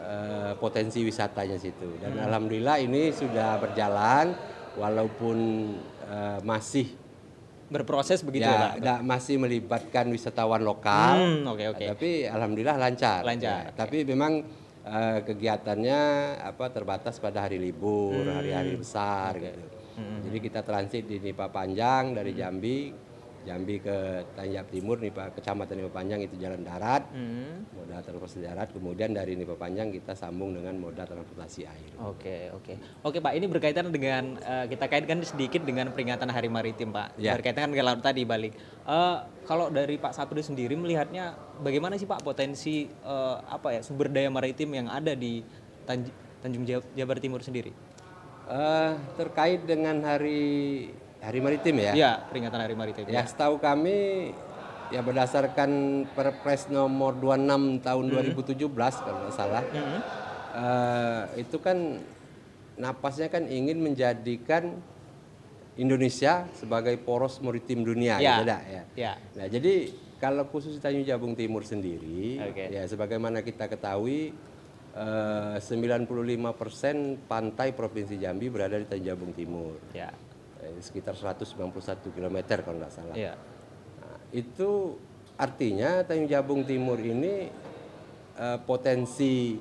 eh, 0.01 0.53
potensi 0.57 1.01
wisatanya 1.01 1.57
situ. 1.57 2.01
Dan 2.01 2.17
alhamdulillah 2.19 2.81
ini 2.81 3.13
sudah 3.13 3.61
berjalan 3.61 4.33
walaupun 4.75 5.39
eh, 6.05 6.41
masih 6.43 6.97
Berproses 7.71 8.27
begitu 8.27 8.51
ya, 8.51 8.75
ya, 8.75 8.99
Pak? 8.99 9.01
masih 9.07 9.39
melibatkan 9.39 10.11
wisatawan 10.11 10.59
lokal. 10.59 11.23
Hmm, 11.23 11.55
oke, 11.55 11.65
oke. 11.71 11.85
Tapi 11.87 12.27
alhamdulillah 12.27 12.75
lancar. 12.75 13.23
Lancar, 13.23 13.71
Ya, 13.71 13.71
Tapi 13.71 14.03
memang 14.03 14.43
eh, 14.83 15.19
kegiatannya 15.23 16.01
apa 16.43 16.67
terbatas 16.75 17.23
pada 17.23 17.47
hari 17.47 17.63
libur, 17.63 18.27
Hmm, 18.27 18.43
hari-hari 18.43 18.75
besar 18.75 19.39
gitu. 19.39 19.63
Jadi 20.01 20.39
kita 20.41 20.65
transit 20.65 21.07
di 21.07 21.23
Nipa 21.23 21.47
Panjang 21.47 22.11
dari 22.11 22.35
Hmm. 22.35 22.41
Jambi, 22.43 22.79
Jambi 23.41 23.81
ke 23.81 23.97
Tanjab 24.37 24.69
Timur, 24.69 25.01
Nipa 25.01 25.33
Kecamatan 25.33 25.81
Nipa 25.81 25.93
Panjang 25.97 26.21
itu 26.21 26.37
jalan 26.37 26.61
darat, 26.61 27.09
Hmm. 27.09 27.65
moda 27.73 28.05
transportasi 28.05 28.45
darat. 28.45 28.69
Kemudian 28.69 29.17
dari 29.17 29.33
Nipa 29.33 29.57
Panjang 29.57 29.89
kita 29.89 30.13
sambung 30.13 30.53
dengan 30.53 30.77
moda 30.77 31.09
transportasi 31.09 31.65
air. 31.65 31.93
Oke, 32.05 32.53
oke. 32.53 32.77
Oke, 33.01 33.19
Pak, 33.19 33.33
ini 33.33 33.49
berkaitan 33.49 33.89
dengan 33.89 34.37
eh, 34.37 34.69
kita 34.69 34.85
kaitkan 34.87 35.25
sedikit 35.25 35.65
dengan 35.65 35.89
peringatan 35.89 36.29
Hari 36.29 36.53
Maritim, 36.53 36.93
Pak. 36.93 37.17
Ya. 37.17 37.33
Berkaitan 37.33 37.73
dengan 37.73 37.97
laut 37.97 38.05
tadi 38.05 38.29
balik. 38.29 38.53
Eh, 38.85 39.17
kalau 39.49 39.73
dari 39.73 39.97
Pak 39.97 40.13
Sapri 40.13 40.45
sendiri 40.45 40.77
melihatnya 40.77 41.33
bagaimana 41.59 41.97
sih 41.97 42.05
Pak 42.05 42.21
potensi 42.21 42.85
eh, 42.85 43.37
apa 43.41 43.73
ya 43.73 43.81
sumber 43.81 44.13
daya 44.13 44.29
maritim 44.29 44.69
yang 44.77 44.87
ada 44.87 45.17
di 45.17 45.41
Tanj- 45.89 46.13
Tanjung 46.39 46.69
Jab- 46.69 46.93
Jabar 46.93 47.17
Timur 47.17 47.41
sendiri? 47.41 47.73
Eh, 48.51 48.93
terkait 49.17 49.65
dengan 49.65 50.03
hari 50.03 50.91
Hari 51.21 51.39
Maritim 51.39 51.77
ya. 51.77 51.93
Iya, 51.93 52.13
peringatan 52.27 52.61
Hari 52.61 52.75
Maritim. 52.75 53.05
Ya, 53.07 53.23
setahu 53.25 53.61
kami 53.61 54.31
ya 54.91 55.05
berdasarkan 55.05 55.71
Perpres 56.11 56.67
nomor 56.67 57.15
26 57.15 57.79
tahun 57.79 58.05
2017 58.09 58.57
kalau 59.05 59.19
nggak 59.23 59.37
salah. 59.37 59.63
eh, 60.51 61.23
itu 61.39 61.63
kan 61.63 62.01
napasnya 62.75 63.31
kan 63.31 63.47
ingin 63.47 63.79
menjadikan 63.79 64.75
Indonesia 65.77 66.49
sebagai 66.53 66.99
poros 66.99 67.39
maritim 67.39 67.87
dunia 67.87 68.19
Ya. 68.19 68.35
gitu 68.35 68.45
dah, 68.49 68.61
ya. 68.67 68.83
Ya. 68.99 69.13
Nah, 69.37 69.47
jadi 69.47 69.95
kalau 70.19 70.45
khusus 70.45 70.75
Tanjung 70.77 71.07
Jabung 71.07 71.33
Timur 71.33 71.63
sendiri, 71.63 72.43
Oke. 72.43 72.67
ya 72.69 72.83
sebagaimana 72.85 73.41
kita 73.41 73.69
ketahui 73.69 74.35
eh, 74.91 75.57
95% 75.63 76.51
pantai 77.25 77.71
Provinsi 77.71 78.19
Jambi 78.19 78.51
berada 78.51 78.75
di 78.75 78.85
Tanjung 78.85 79.07
Jabung 79.07 79.31
Timur. 79.31 79.79
Ya. 79.95 80.11
Eh, 80.61 80.77
sekitar 80.85 81.17
191 81.17 82.13
km 82.13 82.37
kalau 82.61 82.77
nggak 82.77 82.93
salah. 82.93 83.17
Iya. 83.17 83.33
Nah, 84.01 84.19
itu 84.33 85.01
artinya 85.41 86.05
Tanjung 86.05 86.29
Jabung 86.29 86.63
Timur 86.69 87.01
ini 87.01 87.49
eh, 88.37 88.59
potensi 88.69 89.57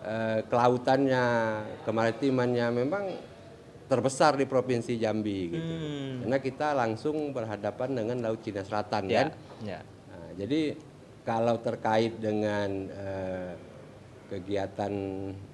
eh, 0.00 0.40
kelautannya, 0.48 1.24
kemaritimannya 1.84 2.66
memang 2.72 3.04
terbesar 3.86 4.34
di 4.40 4.48
provinsi 4.48 4.98
Jambi 4.98 5.40
gitu. 5.52 5.72
Hmm. 5.76 6.14
Karena 6.26 6.38
kita 6.42 6.68
langsung 6.74 7.30
berhadapan 7.30 7.88
dengan 7.94 8.16
Laut 8.24 8.40
Cina 8.42 8.64
Selatan 8.66 9.06
Ya. 9.06 9.16
kan. 9.20 9.28
Ya. 9.62 9.80
Nah, 10.10 10.28
jadi 10.34 10.74
kalau 11.22 11.60
terkait 11.60 12.16
dengan 12.18 12.88
eh, 12.90 13.52
kegiatan 14.32 14.92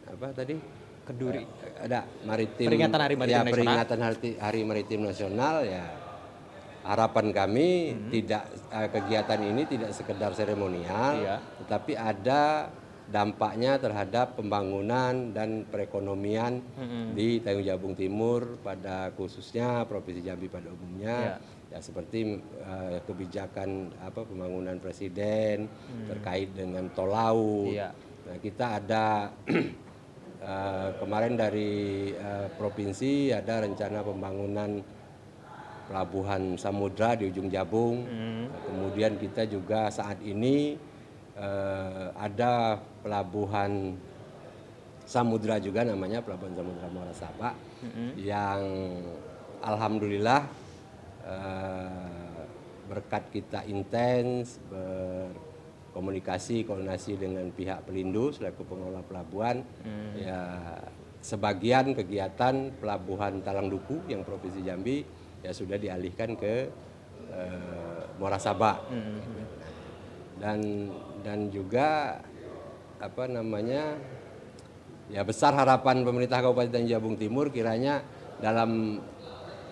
apa 0.09 0.27
tadi? 0.33 0.57
Keduri. 1.03 1.43
Eh, 1.43 1.73
ada 1.83 2.07
maritim 2.23 2.69
Peringatan 2.69 3.01
Hari 3.01 3.15
Maritim 3.15 3.29
ya, 3.29 3.41
Nasional. 3.41 3.55
peringatan 3.55 3.99
hari, 4.01 4.31
hari 4.39 4.61
maritim 4.63 5.01
nasional 5.03 5.57
ya 5.63 5.85
harapan 6.83 7.27
kami 7.31 7.71
Hmm. 7.91 8.11
tidak 8.11 8.43
eh, 8.69 8.89
kegiatan 8.89 9.41
ini 9.41 9.63
tidak 9.65 9.91
sekedar 9.93 10.31
seremonial 10.33 11.13
Iya. 11.17 11.37
tetapi 11.63 11.93
ada 11.95 12.71
dampaknya 13.05 13.77
terhadap 13.77 14.35
pembangunan 14.35 15.31
dan 15.31 15.63
perekonomian 15.65 16.59
Hmm. 16.75 17.13
di 17.13 17.39
Tanjung 17.39 17.63
Jabung 17.63 17.95
Timur 17.95 18.59
pada 18.59 19.11
khususnya 19.13 19.85
provinsi 19.85 20.23
Jambi 20.23 20.47
pada 20.47 20.71
umumnya 20.71 21.39
ya 21.69 21.79
seperti 21.79 22.39
eh, 22.41 22.99
kebijakan 23.03 23.71
apa 24.01 24.23
pembangunan 24.23 24.79
presiden 24.79 25.67
terkait 26.07 26.51
dengan 26.53 26.87
tol 26.91 27.11
laut 27.11 27.69
Hmm. 27.69 27.75
Iya. 27.75 27.91
Nah, 28.23 28.37
kita 28.39 28.67
ada 28.77 29.05
eh, 30.43 30.89
kemarin 30.99 31.35
dari 31.39 32.11
eh, 32.13 32.47
provinsi 32.59 33.31
ada 33.31 33.63
rencana 33.63 34.03
pembangunan 34.03 34.83
pelabuhan 35.87 36.57
samudra 36.59 37.19
di 37.19 37.29
ujung 37.31 37.51
Jabung. 37.51 38.07
Hmm. 38.07 38.47
Nah, 38.49 38.61
kemudian 38.67 39.13
kita 39.19 39.47
juga 39.47 39.91
saat 39.91 40.19
ini 40.23 40.79
eh, 41.39 42.07
ada 42.19 42.79
pelabuhan 43.03 43.95
samudra 45.03 45.59
juga 45.59 45.83
namanya 45.83 46.23
pelabuhan 46.23 46.55
samudra 46.55 46.87
Muara 46.89 47.15
Sabak 47.15 47.55
yang 48.15 48.63
alhamdulillah 49.63 50.43
eh, 51.27 52.33
berkat 52.87 53.25
kita 53.35 53.67
intens 53.67 54.63
berkomunikasi 55.93 56.65
koordinasi 56.65 57.21
dengan 57.21 57.45
pihak 57.53 57.85
pelindung 57.85 58.33
selaku 58.33 58.65
pengelola 58.65 59.05
pelabuhan. 59.05 59.61
Ya 60.17 60.41
sebagian 61.21 61.93
kegiatan 61.93 62.73
pelabuhan 62.81 63.45
Talang 63.45 63.69
Duku 63.69 64.01
yang 64.09 64.25
provinsi 64.25 64.65
Jambi 64.65 65.05
ya 65.45 65.53
sudah 65.53 65.77
dialihkan 65.77 66.33
ke 66.35 66.73
eh, 67.29 68.03
Muara 68.17 68.41
Sabak 68.41 68.89
dan 70.41 70.89
dan 71.21 71.53
juga 71.53 72.19
apa 72.99 73.29
namanya 73.29 74.01
ya 75.13 75.23
besar 75.23 75.53
harapan 75.55 76.03
pemerintah 76.03 76.41
Kabupaten 76.41 76.89
Jabung 76.89 77.15
Timur 77.21 77.53
kiranya 77.53 78.01
dalam 78.41 78.99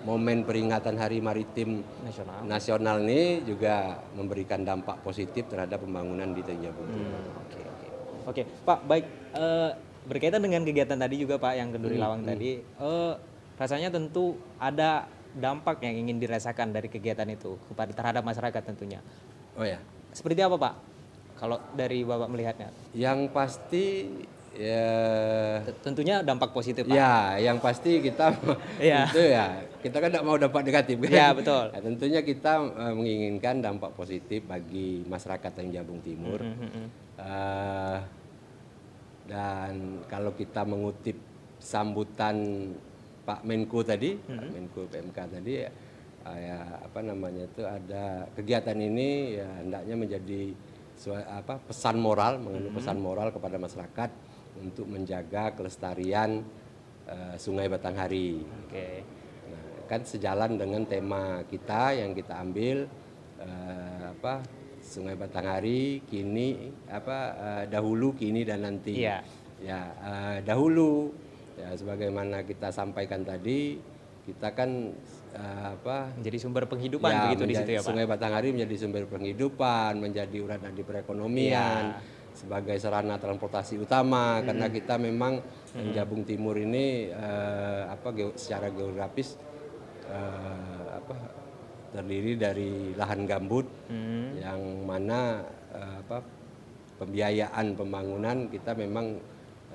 momen 0.05 0.49
peringatan 0.49 0.97
Hari 0.97 1.21
Maritim 1.21 1.85
Nasional. 2.01 2.41
Nasional 2.49 2.97
ini 3.05 3.45
juga 3.45 4.01
memberikan 4.17 4.65
dampak 4.65 5.05
positif 5.05 5.45
terhadap 5.49 5.85
pembangunan 5.85 6.33
di 6.33 6.41
Tanjung 6.41 6.73
Timur. 6.73 6.89
Hmm, 6.89 7.41
Oke, 7.45 7.61
oke. 7.61 7.87
Oke, 8.31 8.43
Pak, 8.65 8.79
baik 8.89 9.05
eh, 9.37 9.71
berkaitan 10.09 10.41
dengan 10.41 10.65
kegiatan 10.65 10.97
tadi 10.97 11.15
juga 11.21 11.37
Pak 11.37 11.53
yang 11.57 11.69
keduri 11.73 11.97
Hmm, 12.01 12.05
lawang 12.05 12.23
tadi, 12.25 12.61
eh, 12.65 13.13
rasanya 13.61 13.93
tentu 13.93 14.41
ada 14.57 15.05
dampak 15.37 15.85
yang 15.85 15.95
ingin 16.09 16.17
dirasakan 16.19 16.73
dari 16.75 16.89
kegiatan 16.91 17.29
itu 17.29 17.55
kepada 17.71 17.93
terhadap 17.93 18.23
masyarakat 18.25 18.63
tentunya. 18.65 18.99
Oh 19.55 19.67
ya, 19.67 19.79
Seperti 20.11 20.43
apa 20.43 20.57
Pak? 20.59 20.75
Kalau 21.39 21.57
dari 21.73 22.03
Bapak 22.05 22.29
melihatnya, 22.29 22.69
yang 22.93 23.31
pasti 23.33 24.05
ya 24.55 25.63
tentunya 25.81 26.23
dampak 26.27 26.51
positif 26.51 26.83
Pak. 26.87 26.95
Ya, 26.95 27.39
yang 27.39 27.63
pasti 27.63 28.03
kita 28.03 28.35
Iya. 28.83 29.07
itu 29.11 29.23
ya 29.31 29.47
kita 29.81 29.97
kan 29.97 30.09
tidak 30.13 30.25
mau 30.27 30.37
dampak 30.37 30.63
negatif 30.67 30.97
kan. 31.01 31.11
Iya, 31.11 31.29
betul. 31.33 31.65
Nah, 31.73 31.81
tentunya 31.81 32.21
kita 32.21 32.53
eh, 32.61 32.95
menginginkan 32.95 33.65
dampak 33.65 33.97
positif 33.97 34.45
bagi 34.45 35.07
masyarakat 35.09 35.53
yang 35.65 35.69
Jabung 35.81 36.01
Timur. 36.05 36.39
Hmm, 36.41 36.57
hmm, 36.57 36.71
hmm. 36.71 36.87
Eh, 37.21 37.99
dan 39.31 39.73
kalau 40.11 40.37
kita 40.37 40.67
mengutip 40.67 41.17
sambutan 41.63 42.69
Pak 43.25 43.47
Menko 43.47 43.81
tadi, 43.87 44.19
Pak 44.19 44.49
Menko 44.53 44.85
PMK 44.91 45.19
tadi 45.39 45.53
ya, 45.65 45.71
ya 46.27 46.59
apa 46.85 47.01
namanya 47.01 47.47
itu 47.47 47.63
ada 47.65 48.27
kegiatan 48.37 48.77
ini 48.77 49.39
ya 49.41 49.49
hendaknya 49.65 49.95
menjadi 49.97 50.43
apa 51.09 51.57
pesan 51.65 51.97
moral 51.97 52.37
mengandung 52.37 52.77
pesan 52.77 53.01
moral 53.01 53.33
kepada 53.33 53.57
masyarakat 53.57 54.11
untuk 54.59 54.91
menjaga 54.91 55.55
kelestarian 55.55 56.43
eh, 57.07 57.35
Sungai 57.39 57.71
Batanghari. 57.71 58.43
Oke. 58.67 59.07
Nah, 59.51 59.87
kan 59.87 60.01
sejalan 60.03 60.59
dengan 60.59 60.83
tema 60.87 61.47
kita 61.47 61.95
yang 61.95 62.11
kita 62.17 62.35
ambil 62.43 62.91
eh, 63.39 64.03
apa 64.11 64.43
Sungai 64.81 65.15
Batanghari 65.15 66.03
kini 66.09 66.73
apa 66.91 67.19
eh, 67.37 67.65
dahulu 67.71 68.17
kini 68.17 68.43
dan 68.43 68.67
nanti. 68.67 69.05
Iya. 69.05 69.23
Ya 69.61 69.81
eh, 70.01 70.37
dahulu 70.43 71.13
ya 71.61 71.77
sebagaimana 71.77 72.49
kita 72.49 72.73
sampaikan 72.73 73.21
tadi 73.21 73.77
kita 74.25 74.53
kan 74.57 74.93
eh, 75.37 75.65
apa 75.77 76.13
Menjadi 76.17 76.39
sumber 76.41 76.65
penghidupan 76.69 77.11
ya, 77.13 77.21
begitu 77.29 77.45
di 77.45 77.55
situ 77.57 77.71
ya 77.77 77.81
Pak. 77.85 77.89
Sungai 77.93 78.07
Batanghari 78.09 78.49
menjadi 78.57 78.77
sumber 78.77 79.05
penghidupan, 79.09 79.93
menjadi 80.01 80.37
urat 80.41 80.61
nadi 80.65 80.83
perekonomian, 80.85 81.85
Iya. 81.93 82.20
Sebagai 82.33 82.77
sarana 82.77 83.17
transportasi 83.17 83.77
utama 83.77 84.39
Hmm. 84.39 84.47
karena 84.47 84.67
kita 84.69 84.95
memang 84.97 85.43
yang 85.73 85.91
Jabung 85.93 86.23
Timur 86.23 86.55
ini 86.55 87.09
eh, 87.09 87.83
apa 87.87 88.09
geo- 88.11 88.35
secara 88.35 88.71
geografis 88.71 89.35
eh, 90.07 90.83
apa 90.91 91.17
terdiri 91.91 92.33
dari 92.35 92.71
lahan 92.95 93.27
gambut 93.27 93.67
Hmm. 93.91 94.35
yang 94.39 94.61
mana 94.87 95.43
eh, 95.75 95.97
apa 96.01 96.23
pembiayaan 96.97 97.75
pembangunan 97.75 98.47
kita 98.47 98.75
memang 98.75 99.19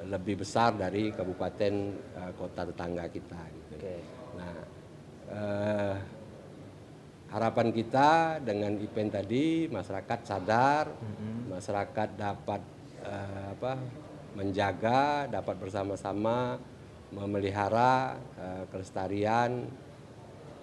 lebih 0.05 0.43
besar 0.43 0.75
dari 0.75 1.11
kabupaten 1.11 1.73
eh, 1.95 2.31
kota 2.35 2.67
tetangga 2.67 3.07
kita 3.07 3.41
gitu. 3.51 3.73
Oke. 3.79 3.95
Nah, 4.35 4.55
eh, 5.31 5.95
harapan 7.35 7.67
kita 7.75 8.39
dengan 8.39 8.79
event 8.79 9.11
tadi 9.11 9.67
masyarakat 9.67 10.19
sadar, 10.23 10.87
masyarakat 11.51 12.09
dapat 12.15 12.61
eh, 13.03 13.47
apa 13.51 13.75
menjaga, 14.35 15.27
dapat 15.31 15.55
bersama-sama 15.59 16.59
memelihara 17.15 18.19
uh, 18.35 18.63
kelestarian 18.67 19.63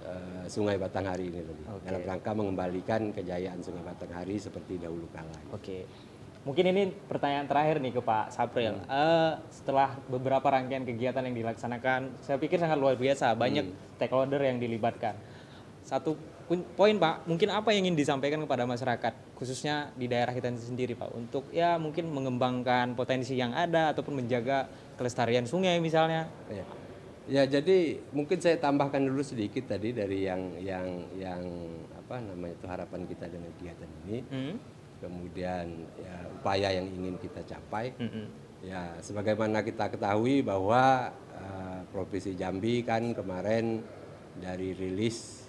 uh, 0.05 0.45
Sungai 0.45 0.77
Batanghari 0.77 1.33
ini 1.33 1.41
tadi. 1.41 1.63
Oke. 1.73 1.85
Dalam 1.89 2.03
rangka 2.05 2.31
mengembalikan 2.37 3.11
kejayaan 3.17 3.65
Sungai 3.65 3.81
Batanghari 3.81 4.37
seperti 4.37 4.77
dahulu 4.77 5.09
kala. 5.11 5.33
Oke. 5.57 5.89
Mungkin 6.43 6.75
ini 6.75 6.91
pertanyaan 6.91 7.47
terakhir 7.47 7.79
nih 7.79 7.95
ke 7.95 8.03
Pak 8.03 8.35
Sapril. 8.35 8.75
Eh, 8.75 9.33
setelah 9.55 9.95
beberapa 10.11 10.43
rangkaian 10.51 10.83
kegiatan 10.83 11.23
yang 11.23 11.39
dilaksanakan, 11.39 12.19
saya 12.19 12.35
pikir 12.35 12.59
sangat 12.59 12.83
luar 12.83 12.99
biasa. 12.99 13.31
Banyak 13.39 13.95
stakeholder 13.95 14.43
yang 14.43 14.59
dilibatkan. 14.59 15.15
Satu 15.87 16.19
poin 16.61 16.97
Pak, 17.01 17.25
mungkin 17.25 17.49
apa 17.49 17.73
yang 17.73 17.88
ingin 17.88 17.97
disampaikan 17.97 18.45
kepada 18.45 18.69
masyarakat, 18.69 19.15
khususnya 19.33 19.88
di 19.97 20.11
daerah 20.11 20.37
kita 20.37 20.53
sendiri 20.53 20.93
Pak, 20.93 21.17
untuk 21.17 21.49
ya 21.49 21.81
mungkin 21.81 22.12
mengembangkan 22.12 22.93
potensi 22.93 23.33
yang 23.38 23.57
ada 23.57 23.97
ataupun 23.97 24.21
menjaga 24.21 24.69
kelestarian 25.01 25.49
sungai 25.49 25.81
misalnya. 25.81 26.29
Ya. 26.53 26.67
Ya, 27.31 27.47
jadi 27.47 28.03
mungkin 28.11 28.43
saya 28.43 28.59
tambahkan 28.59 28.99
dulu 28.99 29.23
sedikit 29.23 29.71
tadi 29.71 29.95
dari 29.95 30.27
yang 30.27 30.59
yang 30.59 31.07
yang 31.15 31.43
apa 31.95 32.19
namanya 32.19 32.59
itu 32.59 32.67
harapan 32.67 33.01
kita 33.07 33.31
dengan 33.31 33.51
kegiatan 33.57 33.91
ini. 34.03 34.19
Hmm. 34.27 34.55
Kemudian 34.99 35.67
ya, 36.03 36.17
upaya 36.35 36.69
yang 36.75 36.87
ingin 36.87 37.19
kita 37.19 37.43
capai. 37.43 37.91
Mm-mm. 37.99 38.27
Ya, 38.62 38.95
sebagaimana 39.03 39.67
kita 39.67 39.91
ketahui 39.91 40.47
bahwa 40.47 41.11
eh, 41.35 41.81
Provinsi 41.91 42.38
Jambi 42.38 42.87
kan 42.87 43.11
kemarin 43.11 43.83
dari 44.38 44.71
rilis 44.79 45.42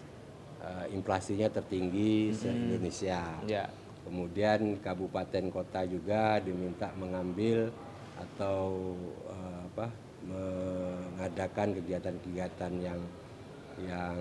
eh, 0.63 0.85
inflasinya 0.95 1.51
tertinggi 1.51 2.31
se-Indonesia. 2.31 3.21
Ya. 3.45 3.67
Kemudian 4.03 4.83
kabupaten 4.83 5.47
kota 5.47 5.87
juga 5.87 6.39
diminta 6.43 6.91
mengambil 6.95 7.71
atau 8.19 8.95
eh, 9.31 9.59
apa 9.67 9.87
mengadakan 10.23 11.75
kegiatan-kegiatan 11.75 12.73
yang 12.79 12.99
yang 13.81 14.17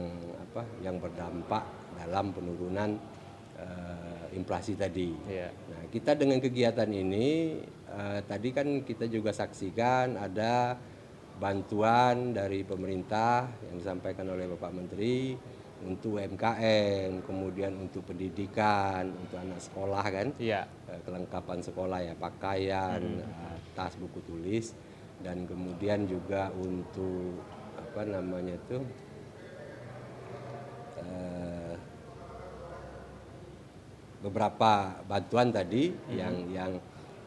apa 0.49 0.63
yang 0.81 0.97
berdampak 0.99 1.63
dalam 1.99 2.33
penurunan 2.33 2.97
eh, 3.59 4.25
inflasi 4.35 4.75
tadi. 4.75 5.13
Iya. 5.29 5.51
Nah, 5.53 5.83
kita 5.93 6.17
dengan 6.17 6.41
kegiatan 6.41 6.89
ini 6.89 7.61
eh, 7.91 8.21
tadi 8.25 8.49
kan 8.51 8.83
kita 8.83 9.07
juga 9.07 9.31
saksikan 9.31 10.17
ada 10.17 10.79
bantuan 11.37 12.31
dari 12.31 12.63
pemerintah 12.63 13.51
yang 13.67 13.83
disampaikan 13.83 14.31
oleh 14.31 14.47
Bapak 14.47 14.73
Menteri 14.73 15.35
untuk 15.83 16.19
UMKM, 16.19 17.27
kemudian 17.27 17.75
untuk 17.79 18.07
pendidikan, 18.07 19.11
untuk 19.19 19.39
anak 19.43 19.59
sekolah 19.59 20.05
kan, 20.07 20.29
Iya. 20.39 20.63
eh, 20.89 21.01
kelengkapan 21.03 21.59
sekolah 21.59 21.99
ya 22.03 22.15
pakaian, 22.15 23.03
eh, 23.03 23.57
tas, 23.75 23.99
buku 23.99 24.23
tulis, 24.23 24.75
dan 25.23 25.47
kemudian 25.47 26.07
juga 26.07 26.51
untuk 26.55 27.43
apa 27.79 28.03
namanya 28.07 28.55
itu 28.55 28.79
eh, 31.03 31.75
beberapa 34.23 35.03
bantuan 35.11 35.51
tadi 35.51 35.91
yang 36.15 36.47
yang 36.47 36.73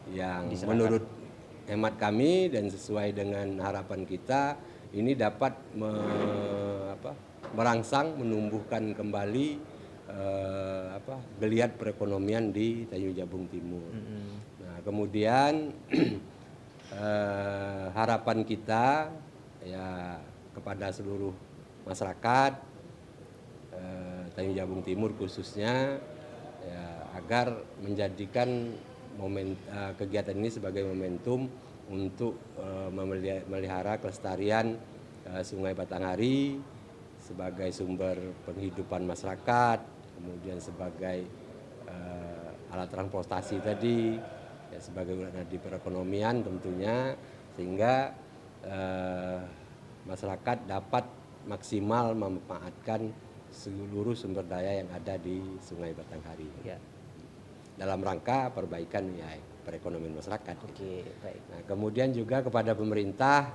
yang 0.08 0.48
menurut 0.64 1.04
hemat 1.68 1.94
kami 2.00 2.48
dan 2.48 2.70
sesuai 2.72 3.12
dengan 3.12 3.60
harapan 3.60 4.06
kita 4.08 4.56
ini 4.96 5.12
dapat 5.12 5.52
me- 5.76 6.95
merangsang 7.56 8.20
menumbuhkan 8.20 8.92
kembali 8.92 9.48
eh, 10.12 10.86
apa 10.92 11.16
geliat 11.40 11.80
perekonomian 11.80 12.52
di 12.52 12.84
Tanjung 12.84 13.16
Jabung 13.16 13.48
Timur. 13.48 13.88
Nah 14.60 14.76
kemudian 14.84 15.72
eh, 17.00 17.86
harapan 17.96 18.44
kita 18.44 19.08
ya 19.64 20.20
kepada 20.52 20.92
seluruh 20.92 21.32
masyarakat 21.88 22.52
eh, 23.72 24.22
Tanjung 24.36 24.56
Jabung 24.56 24.82
Timur 24.84 25.16
khususnya 25.16 25.96
ya, 26.60 26.84
agar 27.16 27.56
menjadikan 27.80 28.76
momen 29.16 29.56
eh, 29.72 29.92
kegiatan 29.96 30.36
ini 30.36 30.52
sebagai 30.52 30.84
momentum 30.84 31.48
untuk 31.88 32.36
eh, 32.60 32.88
memeli- 32.92 33.46
melihara 33.48 33.96
kelestarian 33.96 34.76
eh, 35.24 35.40
Sungai 35.40 35.72
Batanghari 35.72 36.75
sebagai 37.26 37.74
sumber 37.74 38.14
penghidupan 38.46 39.02
masyarakat, 39.02 39.78
kemudian 40.14 40.62
sebagai 40.62 41.26
eh, 41.90 42.70
alat 42.70 42.86
transportasi 42.86 43.58
tadi, 43.58 44.14
ya, 44.70 44.78
sebagai 44.78 45.18
nadi 45.34 45.58
perekonomian 45.58 46.46
tentunya, 46.46 47.18
sehingga 47.58 48.14
eh, 48.62 49.42
masyarakat 50.06 50.70
dapat 50.70 51.04
maksimal 51.50 52.14
memanfaatkan 52.14 53.10
seluruh 53.50 54.14
sumber 54.14 54.46
daya 54.46 54.82
yang 54.82 54.90
ada 54.94 55.18
di 55.18 55.42
Sungai 55.62 55.94
Batanghari 55.94 56.46
Ya. 56.62 56.78
dalam 57.76 58.00
rangka 58.02 58.50
perbaikan 58.54 59.10
ya, 59.18 59.34
perekonomian 59.66 60.16
masyarakat. 60.16 60.56
Oke, 60.62 61.02
baik. 61.20 61.42
Nah, 61.50 61.60
kemudian 61.66 62.14
juga 62.14 62.40
kepada 62.40 62.72
pemerintah 62.72 63.52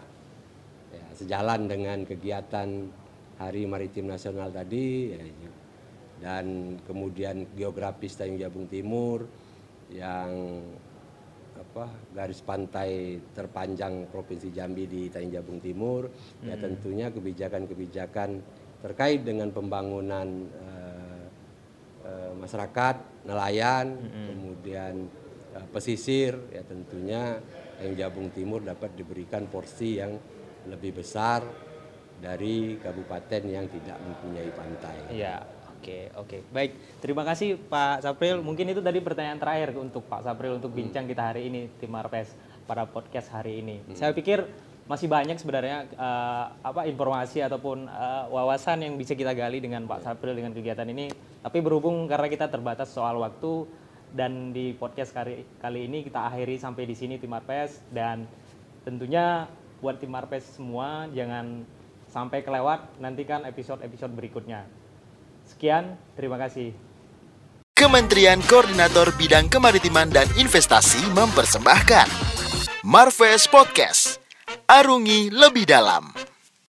ya, 0.92 1.06
sejalan 1.16 1.66
dengan 1.66 2.04
kegiatan 2.06 2.68
Hari 3.42 3.66
Maritim 3.66 4.06
Nasional 4.06 4.54
tadi 4.54 5.10
ya, 5.10 5.50
dan 6.22 6.78
kemudian 6.86 7.50
geografis 7.58 8.14
Tanjung 8.14 8.38
Jabung 8.38 8.70
Timur 8.70 9.26
yang 9.90 10.62
apa 11.58 11.90
garis 12.14 12.42
pantai 12.46 13.20
terpanjang 13.34 14.08
Provinsi 14.08 14.54
Jambi 14.54 14.86
di 14.86 15.10
Tanjung 15.10 15.34
Jabung 15.42 15.60
Timur 15.60 16.10
ya 16.46 16.56
tentunya 16.62 17.10
kebijakan-kebijakan 17.10 18.30
terkait 18.82 19.26
dengan 19.26 19.50
pembangunan 19.50 20.28
eh, 20.46 21.26
eh, 22.06 22.32
masyarakat 22.38 23.26
nelayan 23.26 23.98
kemudian 24.30 24.94
eh, 25.58 25.68
pesisir 25.74 26.38
ya 26.54 26.62
tentunya 26.66 27.42
Tanjung 27.82 27.98
Jabung 27.98 28.28
Timur 28.30 28.62
dapat 28.62 28.94
diberikan 28.94 29.50
porsi 29.50 29.98
yang 29.98 30.14
lebih 30.70 31.02
besar 31.02 31.71
dari 32.22 32.78
kabupaten 32.78 33.42
yang 33.50 33.66
tidak 33.66 33.98
mempunyai 33.98 34.50
pantai. 34.54 34.96
Iya, 35.10 35.42
oke, 35.82 35.98
oke. 36.22 36.38
Baik, 36.54 36.72
terima 37.02 37.26
kasih 37.26 37.58
Pak 37.58 38.06
Sapril. 38.06 38.46
Mungkin 38.46 38.70
itu 38.70 38.80
tadi 38.80 39.02
pertanyaan 39.02 39.42
terakhir 39.42 39.74
untuk 39.74 40.06
Pak 40.06 40.30
Sapril 40.30 40.62
untuk 40.62 40.70
bincang 40.70 41.10
kita 41.10 41.34
hari 41.34 41.50
ini 41.50 41.68
tim 41.82 41.90
Marpes 41.90 42.38
pada 42.70 42.86
podcast 42.86 43.34
hari 43.34 43.66
ini. 43.66 43.82
Saya 43.98 44.14
pikir 44.14 44.46
masih 44.86 45.10
banyak 45.10 45.42
sebenarnya 45.42 45.90
eh, 45.90 46.46
apa 46.62 46.86
informasi 46.86 47.42
ataupun 47.42 47.90
eh, 47.90 48.24
wawasan 48.30 48.86
yang 48.86 48.94
bisa 49.02 49.18
kita 49.18 49.34
gali 49.34 49.58
dengan 49.58 49.90
Pak 49.90 50.06
Sapril 50.06 50.38
dengan 50.38 50.54
kegiatan 50.54 50.86
ini. 50.86 51.10
Tapi 51.42 51.58
berhubung 51.58 52.06
karena 52.06 52.30
kita 52.30 52.54
terbatas 52.54 52.94
soal 52.94 53.18
waktu 53.18 53.66
dan 54.14 54.54
di 54.54 54.78
podcast 54.78 55.16
kali, 55.16 55.42
kali 55.58 55.90
ini 55.90 56.06
kita 56.06 56.30
akhiri 56.30 56.62
sampai 56.62 56.86
di 56.86 56.94
sini 56.94 57.18
tim 57.18 57.34
Marpes 57.34 57.82
dan 57.90 58.30
tentunya 58.86 59.50
buat 59.82 59.98
tim 59.98 60.14
Marpes 60.14 60.46
semua 60.60 61.10
jangan 61.10 61.66
sampai 62.12 62.43
kelewat 62.43 63.00
nantikan 63.00 63.47
episode-episode 63.47 64.12
berikutnya. 64.12 64.67
Sekian, 65.47 65.95
terima 66.19 66.36
kasih. 66.36 66.76
Kementerian 67.71 68.38
Koordinator 68.45 69.10
Bidang 69.17 69.50
Kemaritiman 69.50 70.12
dan 70.12 70.30
Investasi 70.38 71.02
mempersembahkan 71.17 72.08
Marves 72.86 73.50
Podcast. 73.50 74.21
Arungi 74.69 75.34
lebih 75.34 75.65
dalam. 75.65 76.21